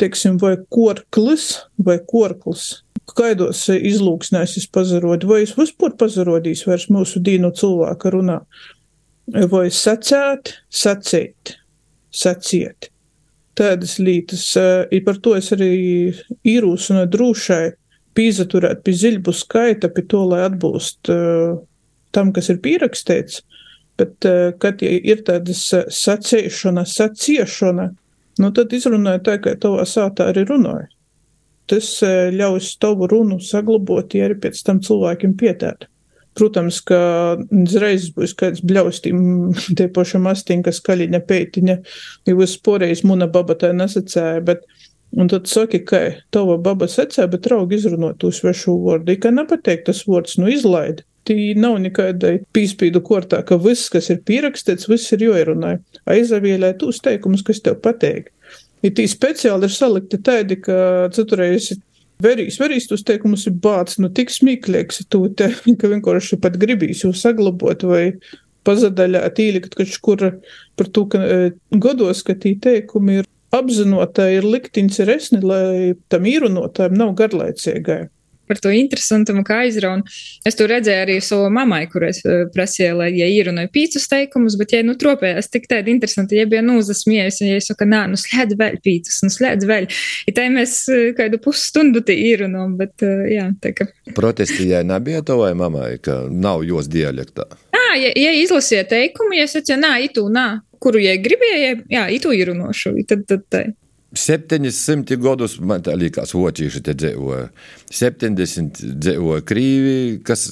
teiksim, 0.00 0.38
vai 0.40 0.56
korklis 0.72 1.50
vai 1.76 1.98
korklis. 2.00 2.84
Kaidos 3.12 3.66
izlūksnēs 3.68 4.56
es 4.58 4.64
pazarodu, 4.72 5.28
vai 5.28 5.42
es 5.44 5.52
vispār 5.58 5.92
pazarodīs 6.00 6.64
vairs 6.66 6.88
mūsu 6.92 7.20
dīnu 7.24 7.50
cilvēka 7.58 8.14
runā, 8.14 8.38
vai 9.52 9.66
sacēt, 9.72 10.54
sacīt, 10.72 11.58
saciet. 12.14 12.88
Tādas 13.54 13.98
lietas, 14.02 14.48
ir 14.90 15.04
par 15.06 15.20
to 15.22 15.36
es 15.38 15.52
arī 15.54 15.70
īrūsinu 16.48 17.04
drūšai 17.12 17.64
pīzaturēt 18.16 18.82
pie 18.86 18.94
ziļbu 18.98 19.34
skaita, 19.34 19.90
pie 19.94 20.06
to, 20.10 20.22
lai 20.30 20.44
atbilst 20.48 21.10
uh, 21.12 21.54
tam, 22.14 22.32
kas 22.34 22.50
ir 22.50 22.62
pierakstīts. 22.64 23.42
Bet, 23.98 24.16
uh, 24.26 24.50
kad 24.58 24.82
ir 24.82 25.22
tādas 25.26 25.62
sacīšana, 25.70 26.82
saciešana, 26.88 27.88
nu 28.42 28.50
tad 28.54 28.74
izrunāja 28.74 29.22
tā, 29.28 29.38
ka 29.42 29.54
tavā 29.60 29.86
sātā 29.86 30.32
arī 30.32 30.46
runāja. 30.50 30.88
Tas 31.70 31.90
uh, 32.04 32.28
ļaus 32.34 32.74
tavu 32.82 33.08
runu 33.10 33.40
saglabāt, 33.40 34.16
ja 34.18 34.28
arī 34.28 34.38
pēc 34.42 34.62
tam 34.66 34.82
cilvēkiem 34.84 35.36
pietēt. 35.40 35.88
Protams, 36.34 36.80
ka 36.82 36.98
uzreiz 37.54 38.08
būs 38.14 38.34
kāds 38.38 38.64
bļaustīm 38.66 39.20
tie 39.78 39.86
pašam 39.94 40.26
astīm, 40.30 40.64
kas 40.66 40.82
kaļiņa 40.84 41.22
peitiņa, 41.28 41.78
jau 42.28 42.40
uz 42.42 42.56
poreiz 42.58 43.04
muna 43.06 43.30
baba 43.30 43.56
tā 43.58 43.70
nesacēja, 43.76 44.42
bet 44.44 44.66
Un 45.14 45.28
tad 45.30 45.46
saki, 45.46 45.78
ka 45.86 45.98
tava 46.34 46.56
baba 46.58 46.88
secē, 46.90 47.28
bet 47.30 47.44
draugi 47.46 47.78
izrunot 47.78 48.18
to 48.18 48.32
svešu 48.34 48.74
vārdu. 48.82 49.14
Ka 49.22 49.30
nepateikt 49.30 49.86
tas 49.86 50.02
vārds, 50.10 50.38
nu 50.42 50.50
izlaid. 50.50 51.04
Tī 51.24 51.54
nav 51.56 51.78
nekādai 51.80 52.34
pīspīdu 52.52 53.00
kortā, 53.06 53.40
ka 53.46 53.56
viss, 53.62 53.88
kas 53.92 54.10
ir 54.12 54.18
pierakstīts, 54.28 54.90
viss 54.90 55.14
ir 55.14 55.22
joirunāja. 55.24 55.78
Aizavielē 56.10 56.74
tūs 56.80 56.98
teikumus, 57.04 57.44
kas 57.46 57.62
tev 57.64 57.78
pateik. 57.84 58.33
Ir 58.84 58.92
tī 58.92 59.06
speciāli 59.08 59.68
ir 59.68 59.72
salikti 59.72 60.20
tādi, 60.20 60.58
ka 60.60 61.08
citurreiz 61.14 61.70
verīs, 62.22 62.58
verīs 62.60 62.88
tos 62.90 63.04
teikumus 63.06 63.46
ir 63.48 63.56
bāts, 63.64 63.98
nu 64.02 64.10
tik 64.12 64.32
smīklīgs 64.32 65.04
tu 65.08 65.26
te, 65.36 65.50
ka 65.80 65.92
vienkārši 65.92 66.40
pat 66.42 66.58
gribīs 66.60 67.04
jūs 67.06 67.24
saglabot 67.24 67.86
vai 67.88 68.06
pazadaļāt 68.64 69.40
īlikt 69.44 69.76
kaut 69.76 69.96
kur 70.04 70.26
par 70.76 70.88
to, 70.88 71.06
ka 71.12 71.20
e, 71.20 71.38
godos, 71.80 72.22
ka 72.24 72.36
tī 72.40 72.54
teikumi 72.60 73.20
ir 73.20 73.30
apzināta 73.54 74.26
ir 74.32 74.46
liktiņas 74.48 75.00
resni, 75.08 75.40
lai 75.44 75.94
tam 76.10 76.28
īrunotājiem 76.28 76.96
nav 76.98 77.12
garlaicīgai 77.18 78.06
par 78.48 78.60
to 78.62 78.72
interesantumu, 78.74 79.44
kā 79.46 79.62
aizraun. 79.64 80.04
Es 80.46 80.58
to 80.58 80.66
redzēju 80.70 81.04
arī 81.06 81.16
savu 81.24 81.50
mammai, 81.54 81.84
kur 81.92 82.06
es 82.08 82.20
uh, 82.24 82.44
prasīju, 82.54 82.98
lai, 83.00 83.10
ja 83.18 83.28
īrunāju 83.30 83.70
pīcis 83.74 84.08
teikumus, 84.10 84.58
bet, 84.60 84.74
ja 84.76 84.82
nu 84.86 84.96
tropējās 85.00 85.50
tik 85.52 85.68
tādi 85.70 85.94
interesanti, 85.94 86.38
ja 86.38 86.46
bija 86.50 86.64
nūzasmies, 86.66 87.40
ja 87.44 87.58
es 87.58 87.70
saku, 87.70 87.88
nā, 87.90 88.04
nu 88.10 88.20
slēdz 88.20 88.58
vēl 88.60 88.78
pīcis, 88.84 89.20
nu 89.24 89.32
slēdz 89.34 89.68
vēl. 89.70 89.88
Ja 90.28 90.36
tā 90.38 90.48
mēs 90.52 90.76
uh, 90.92 91.10
kādu 91.18 91.40
pusstundu 91.44 92.04
tī 92.06 92.18
īrunām, 92.32 92.76
bet, 92.80 92.96
uh, 93.06 93.24
jā, 93.30 93.48
tā 93.64 93.74
ka. 93.76 93.88
Protestījai 94.16 94.84
nebija 94.88 95.24
to 95.26 95.40
vai 95.42 95.52
mammai, 95.58 95.94
ka 96.02 96.24
nav 96.30 96.66
jos 96.68 96.90
dialektā? 96.92 97.48
Nā, 97.74 97.86
ja, 98.00 98.12
ja 98.18 98.34
izlasīja 98.38 98.84
teikumu, 98.90 99.36
ja 99.38 99.48
es 99.48 99.56
teicu, 99.56 99.78
nā, 99.80 99.96
itu, 100.04 100.26
nā, 100.32 100.48
kuru, 100.82 101.00
ja 101.02 101.16
gribēja, 101.20 101.78
jā, 101.90 102.04
itu 102.16 102.34
īrunošu, 102.36 102.96
tad, 103.08 103.26
tad, 103.30 103.48
tad. 103.52 103.74
700 104.14 105.16
gadus 105.20 105.56
man 105.60 105.82
tā 105.84 105.94
likās, 105.98 106.34
vocīši 106.36 106.82
te 106.86 106.94
dzīvoja. 106.98 107.48
70 107.94 108.82
dzīvoja 109.02 109.44
krīvi, 109.46 109.96
kas 110.26 110.46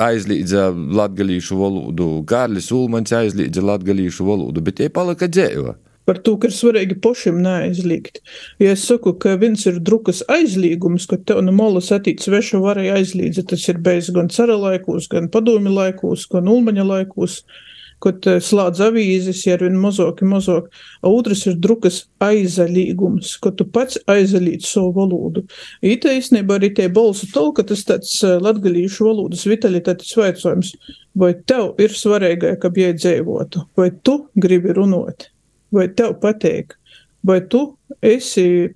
aizlīdza 0.00 0.68
latgalīšu 0.72 1.58
valodu. 1.58 2.10
Kārlis 2.28 2.70
Ulmans 2.74 3.14
aizlīdza 3.16 3.64
latgalīšu 3.64 4.26
valodu, 4.26 4.64
bet 4.64 4.80
tie 4.80 4.90
palika 4.92 5.30
dzīvoja. 5.30 5.78
Par 6.02 6.18
to, 6.18 6.34
ka 6.42 6.48
ir 6.50 6.54
svarīgi 6.54 6.96
pašam 7.02 7.36
neaizliegt. 7.44 8.18
Ja 8.58 8.72
es 8.74 8.82
saku, 8.88 9.12
ka 9.22 9.36
viens 9.38 9.62
ir 9.70 9.78
drukas 9.78 10.24
aizliegums, 10.26 11.06
ka 11.10 11.20
tev 11.22 11.44
no 11.46 11.54
molas 11.54 11.92
attīts 11.94 12.26
sveša 12.26 12.58
varēja 12.62 12.96
aizlīdza, 12.98 13.46
tas 13.52 13.68
ir 13.70 13.78
bijis 13.82 14.10
gan 14.14 14.30
cara 14.34 14.56
laikos, 14.58 15.06
gan 15.12 15.30
padomi 15.30 15.70
laikos, 15.70 16.26
gan 16.32 16.50
ulmaņa 16.50 16.88
laikos. 16.88 17.42
Uh, 17.42 17.71
kad 18.02 18.26
eh, 18.30 18.40
slēdz 18.42 18.82
avīzes, 18.88 19.42
ar 19.52 19.62
vien 19.64 19.78
mazāk, 19.80 20.22
mazāk. 20.26 20.68
Otrs 21.06 21.44
ir 21.50 21.58
drukas 21.62 22.02
aizalīgums, 22.22 23.36
ka 23.42 23.52
tu 23.56 23.66
pats 23.68 24.00
aizalīti 24.10 24.68
savu 24.68 24.92
valodu. 24.98 25.44
Ite 25.86 26.12
īstenībā 26.18 26.58
arī 26.58 26.72
tie 26.76 26.88
balsu 26.92 27.28
tolka, 27.34 27.64
tas 27.68 27.84
tāds 27.88 28.14
eh, 28.26 28.36
latgalīšu 28.42 29.08
valodas 29.08 29.46
vitalitātes 29.48 30.12
vaicojums. 30.18 30.74
Vai 31.18 31.34
tev 31.48 31.74
ir 31.82 31.92
svarīgāk, 31.96 32.60
ka 32.62 32.72
bija 32.72 32.92
dzīvotu? 32.96 33.66
Vai 33.78 33.90
tu 34.04 34.22
gribi 34.40 34.74
runāt? 34.76 35.28
Vai 35.72 35.88
tev 35.92 36.16
patīk? 36.22 36.76
Vai 37.22 37.38
tu 37.46 37.76
esi 38.02 38.66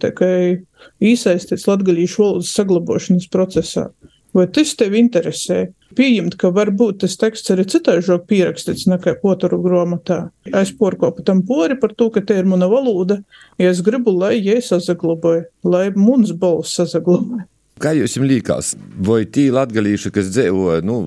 iesaistīts 1.03 1.67
latgalīšu 1.67 2.23
valodas 2.23 2.53
saglabāšanas 2.55 3.27
procesā? 3.33 3.89
Vai 4.37 4.44
tas 4.53 4.75
tevi 4.77 5.01
interesē? 5.01 5.62
Pieņemt, 5.96 6.35
ka 6.37 6.51
varbūt 6.53 6.99
tas 7.05 7.14
teksts 7.16 7.55
arī 7.55 7.64
citāžāk 7.72 8.27
pierakstīts 8.29 8.85
nekā 8.90 9.14
otru 9.25 9.57
grāmatā. 9.64 10.27
Es 10.51 10.75
porkopu 10.77 11.25
tam 11.25 11.40
pori 11.49 11.79
par 11.81 11.94
to, 11.96 12.11
ka 12.12 12.20
te 12.20 12.37
ir 12.37 12.49
mana 12.49 12.68
valoda, 12.68 13.22
ja 13.57 13.70
es 13.72 13.81
gribu, 13.87 14.12
lai 14.12 14.35
jie 14.37 14.59
sazaglabāja, 14.61 15.46
lai 15.64 15.87
mums 15.96 16.35
balss 16.37 16.77
sazaglabāja. 16.77 17.46
Kā 17.81 17.94
jums 17.96 18.18
liekas, 18.20 18.75
vai 19.09 19.22
tī 19.25 19.46
latgalīši, 19.53 20.12
kas 20.12 20.29
dzīvo, 20.35 20.83
nu, 20.85 20.99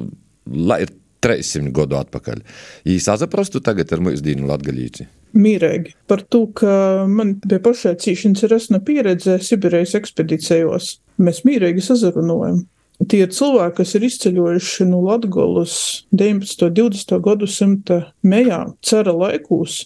lai 0.50 0.80
ir 0.88 0.96
300 1.22 1.70
gadu 1.76 2.00
atpakaļ, 2.00 2.42
viņi 2.88 3.06
saprastu 3.06 3.62
tagad 3.62 3.94
ar 3.94 4.02
mūsu 4.06 4.26
dienu 4.26 4.50
latgalīci? 4.50 5.06
Mīrēgi 5.38 5.94
par 6.10 6.26
to, 6.26 6.48
ka 6.58 7.06
man 7.06 7.36
bija 7.46 7.62
pašai 7.62 7.94
cīšanas 8.02 8.50
resna 8.50 8.82
pieredze 8.82 9.38
Sibirijas 9.46 9.94
ekspedīcijos. 10.02 10.96
Mēs 11.22 11.44
mīrēgi 11.46 11.86
sazarunojam 11.86 12.64
tie 13.08 13.24
cilvēki, 13.32 13.78
kas 13.80 13.96
ir 13.96 14.06
izceļojuši 14.10 14.90
no 14.90 15.00
Latgolas 15.06 15.76
19. 16.12 16.68
un 16.68 16.76
20. 16.76 17.16
gadsimta 17.24 18.00
mejā, 18.26 18.62
cara 18.84 19.14
laikos, 19.16 19.86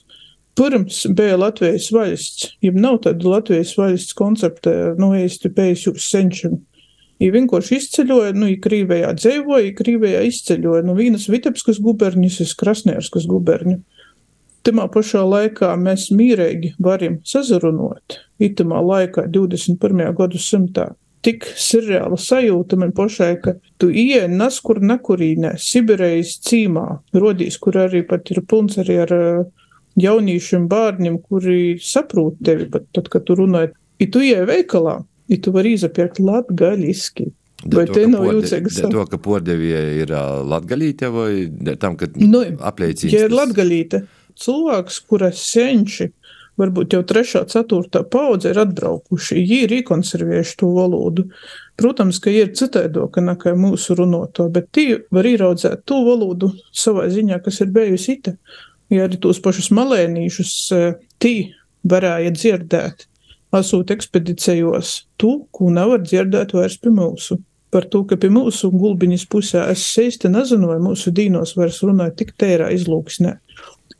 pirms 0.58 1.04
bija 1.13 1.38
Latvijas 1.38 1.91
valsts, 1.93 2.54
ja 2.63 2.73
nav 2.73 3.04
tāda 3.06 3.36
Latvijas 3.36 3.76
valsts 3.78 4.17
koncepta, 4.17 4.93
nu, 4.97 5.13
īsti 5.17 5.54
pēc 5.54 5.88
jūras 5.88 6.10
senčiem. 6.13 6.62
Ja 7.21 7.30
vienkārši 7.32 7.78
izceļoja, 7.78 8.34
nu, 8.36 8.49
ja 8.49 8.60
Krīvijā 8.60 9.13
dzīvoja, 9.15 9.67
ja 9.69 9.76
Krīvijā 9.78 10.23
izceļoja 10.28 10.82
no 10.84 10.91
nu, 10.91 10.97
vienas 10.99 11.30
Vitebskas 11.32 11.80
guberņas 11.84 12.41
uz 12.43 12.56
Krasnierskas 12.60 13.30
guberņu. 13.30 13.78
Tamā 14.63 14.88
pašā 14.91 15.21
laikā 15.28 15.73
mēs 15.80 16.08
mīrīgi 16.15 16.73
varam 16.84 17.19
sazarunot, 17.28 18.17
itamā 18.43 18.80
laikā 18.84 19.28
21. 19.32 20.04
gadsimtā 20.17 20.93
tik 21.23 21.45
surreāla 21.59 22.17
sajūta 22.19 22.77
man 22.79 22.93
pašai, 22.95 23.33
ka 23.43 23.55
tu 23.81 23.89
ieej 23.89 24.27
neskur 24.31 24.81
nekurīnē, 24.83 25.55
Sibirijas 25.62 26.36
cīmā, 26.47 26.88
rodīs, 27.15 27.59
kur 27.62 27.79
arī 27.86 28.03
pat 28.07 28.31
ir 28.33 28.43
pilns 28.49 28.79
arī 28.81 28.99
ar 29.05 29.13
jauniešiem 29.99 30.67
bērniem, 30.71 31.19
kuri 31.21 31.77
saprot 31.81 32.41
tevi 32.45 32.67
pat 32.73 32.89
tad, 32.95 33.09
kad 33.13 33.25
tu 33.27 33.38
runāji. 33.39 33.73
I 34.01 34.09
tu 34.12 34.23
ieej 34.25 34.43
veikalā, 34.49 34.99
i 35.31 35.39
tu 35.39 35.53
vari 35.55 35.75
izapirkt 35.77 36.19
latgaļiski. 36.23 37.29
Vai 37.71 37.86
te 37.88 38.03
nav 38.12 38.25
jūtīgs? 38.27 38.81
To, 38.91 39.05
ka 39.07 39.19
pordevie 39.23 39.79
ir 40.01 40.12
latgalīte 40.12 41.07
vai 41.13 41.75
tam, 41.79 41.95
ka 41.99 42.09
nu, 42.19 42.43
apliecības? 42.59 43.13
Ja 43.13 43.29
ir 43.29 43.36
latgalīte, 43.36 44.03
cilvēks, 44.39 44.99
kuras 45.07 45.39
senči, 45.47 46.09
varbūt 46.60 46.96
jau 46.96 47.02
trešā, 47.08 47.44
ceturtā 47.50 48.04
paudze 48.06 48.52
ir 48.54 48.60
atbraukuši, 48.63 49.38
viņi 49.39 49.60
ir 49.66 49.76
iekonservējuši 49.80 50.58
to 50.60 50.70
valodu. 50.76 51.26
Protams, 51.80 52.20
ka 52.22 52.34
ir 52.34 52.52
citaidoka 52.58 53.24
nekā 53.24 53.56
mūsu 53.58 53.98
runoto, 53.98 54.46
bet 54.54 54.70
tie 54.76 55.00
var 55.13 55.28
ieraudzēt 55.30 55.86
to 55.89 56.04
valodu 56.06 56.52
savā 56.70 57.08
ziņā, 57.13 57.42
kas 57.46 57.63
ir 57.66 57.74
bijusi 57.74 58.20
ita. 58.20 58.36
Ja 58.94 59.08
arī 59.08 59.18
tos 59.22 59.39
pašus 59.42 59.72
malēnīšus 59.74 60.54
e, 60.76 60.84
tī 61.24 61.34
varēja 61.89 62.34
dzirdēt, 62.36 63.08
esot 63.58 63.94
ekspedīcijos, 63.96 64.94
to, 65.18 65.39
ko 65.54 65.72
nevar 65.74 66.04
dzirdēt 66.06 66.54
vairs 66.54 66.78
pie 66.82 66.94
mūsu. 66.94 67.39
Par 67.74 67.88
to, 67.89 68.04
ka 68.06 68.20
pie 68.22 68.30
mūsu 68.30 68.70
gulbiņas 68.70 69.24
pusē 69.34 69.63
es 69.72 69.88
īsti 69.98 70.30
nezinu, 70.30 70.70
vai 70.70 70.78
mūsu 70.82 71.10
dīnos 71.16 71.56
vairs 71.58 71.80
runāja 71.82 72.13
tik 72.20 72.36
tērā 72.38 72.70
izlūksnē. 72.76 73.34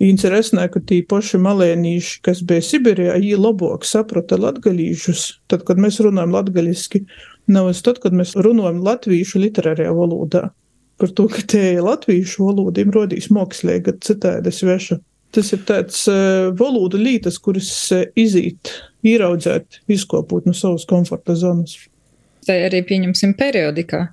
Interesanti, 0.02 0.72
ka 0.74 0.82
tī 0.82 1.02
paši 1.06 1.40
malēnīši, 1.44 2.18
kas 2.26 2.42
bija 2.48 2.64
Sibirijā, 2.66 3.18
viņi 3.20 3.38
labāk 3.38 3.86
saprata 3.86 4.40
latgalīšus, 4.42 5.26
tad, 5.52 5.66
kad 5.68 5.82
mēs 5.82 6.00
runājam 6.04 6.34
latgaliski, 6.34 7.04
nevis 7.52 7.84
tad, 7.86 8.02
kad 8.04 8.16
mēs 8.18 8.34
runājam 8.40 8.82
latviešu 8.86 9.42
literārajā 9.44 9.94
valodā. 9.94 10.48
Par 11.02 11.14
to, 11.14 11.28
ka 11.30 11.42
te 11.50 11.64
latviešu 11.82 12.46
valoda 12.48 12.82
ir 12.82 12.94
rodīs 12.94 13.30
mākslīga, 13.34 13.98
citādi 14.06 14.54
sveša. 14.54 15.00
Tas 15.34 15.50
ir 15.56 15.64
tāds 15.66 16.04
uh, 16.12 16.52
valodu 16.58 17.00
lītas, 17.02 17.40
kuras 17.42 17.70
uh, 17.94 18.04
izīt, 18.20 18.70
ieraudzēt, 19.06 19.82
izkopot 19.90 20.46
no 20.46 20.54
savas 20.58 20.86
komforta 20.90 21.34
zonas. 21.38 21.80
Tā 22.46 22.58
arī 22.68 22.84
pieņemsim 22.86 23.34
periodikā, 23.40 24.06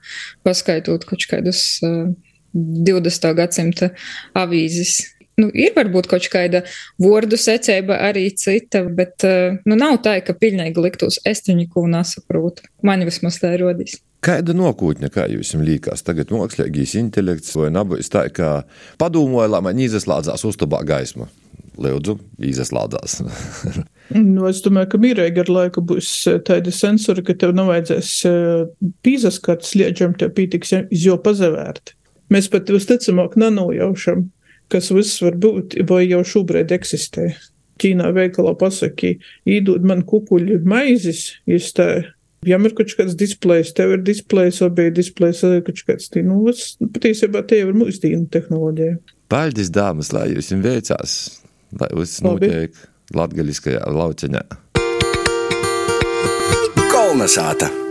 paskaitot 0.46 1.04
kaut 1.08 1.26
kādus 1.28 1.62
uh, 1.84 2.08
20. 2.54 3.34
gadsimta 3.36 3.90
avīzes 4.38 5.00
nu, 5.40 5.48
ir 5.57 5.74
varbūt 5.76 6.11
kaut 6.11 6.29
kāda 6.33 6.62
vārdu 7.00 7.38
secība 7.40 7.98
arī 8.11 8.29
cita, 8.37 8.85
bet 8.85 9.24
nu, 9.64 9.79
nav 9.79 10.00
tā, 10.05 10.18
ka 10.24 10.37
pilnīgi 10.37 10.85
liktos 10.85 11.20
estiņiku 11.29 11.85
un 11.85 11.98
nesaprotu. 11.98 12.68
Man 12.87 13.05
vismaz 13.09 13.40
tā 13.42 13.57
rodīs. 13.61 13.98
Kāda 14.20 14.53
nākotne, 14.53 15.09
kā 15.09 15.24
jums 15.33 15.55
liekas, 15.57 16.03
tagad 16.05 16.33
mākslīgais 16.35 16.92
intelekts 17.00 17.55
vai 17.57 17.70
nebūs 17.72 18.12
tā, 18.12 18.26
ka 18.37 18.66
padomāja, 19.00 19.48
lai 19.55 19.62
man 19.64 19.81
izaslādzās 19.81 20.44
uztabā 20.44 20.83
gaisma? 20.85 21.31
Lūdzu, 21.81 22.18
izaslādzās. 22.44 23.22
nu, 24.35 24.44
es 24.50 24.61
domāju, 24.61 24.90
ka 24.92 25.00
mierīgi 25.00 25.40
ar 25.40 25.53
laiku 25.55 25.85
būs 25.88 26.11
tādi 26.44 26.74
sensori, 26.74 27.24
ka 27.24 27.33
tev 27.40 27.55
nevajadzēs 27.57 28.11
pīzaskart 29.07 29.64
slieģam, 29.64 30.18
tev 30.20 30.35
pītiks 30.37 30.74
jau 30.92 31.16
pazavērt. 31.24 31.94
Mēs 32.31 32.50
pat 32.53 32.68
visticamāk 32.70 33.38
nenojaušam, 33.40 34.29
kas 34.72 34.90
viss 34.94 35.20
var 35.24 35.37
būt, 35.40 35.78
vai 35.88 36.04
jau 36.06 36.22
šobrīd 36.26 36.72
eksistē. 36.76 37.30
Ķīnā 37.80 38.11
veikalā 38.12 38.52
pasakīja, 38.61 39.20
īdod 39.48 39.87
man 39.88 40.02
kukuļu 40.09 40.61
maizes, 40.68 41.30
izstāja. 41.48 42.11
Jām 42.48 42.64
ir 42.64 42.72
kaut 42.76 42.92
kāds 42.96 43.16
displejs, 43.20 43.74
tev 43.76 43.94
ir 43.96 44.04
displejs, 44.04 44.62
vai 44.64 44.70
bija 44.78 44.94
displejs, 44.96 45.42
vai 45.44 45.61
kaut 45.64 45.83
kāds 45.88 46.09
tāds. 46.09 46.24
Nu, 46.28 46.40
es, 46.52 46.62
patiesībā 46.80 47.42
tie 47.48 47.62
ir 47.66 47.74
mūsdienu 47.76 48.28
tehnoloģija. 48.33 48.96
Paldies, 49.33 49.68
dāmas, 49.72 50.12
lai 50.16 50.30
jums 50.33 50.48
veicās, 50.64 51.18
lai 51.80 51.90
viss 52.00 52.24
notiek 52.24 52.80
latgaļiskajā 53.16 53.85
lauciņā. 53.92 54.42
Kolnesāta! 56.90 57.89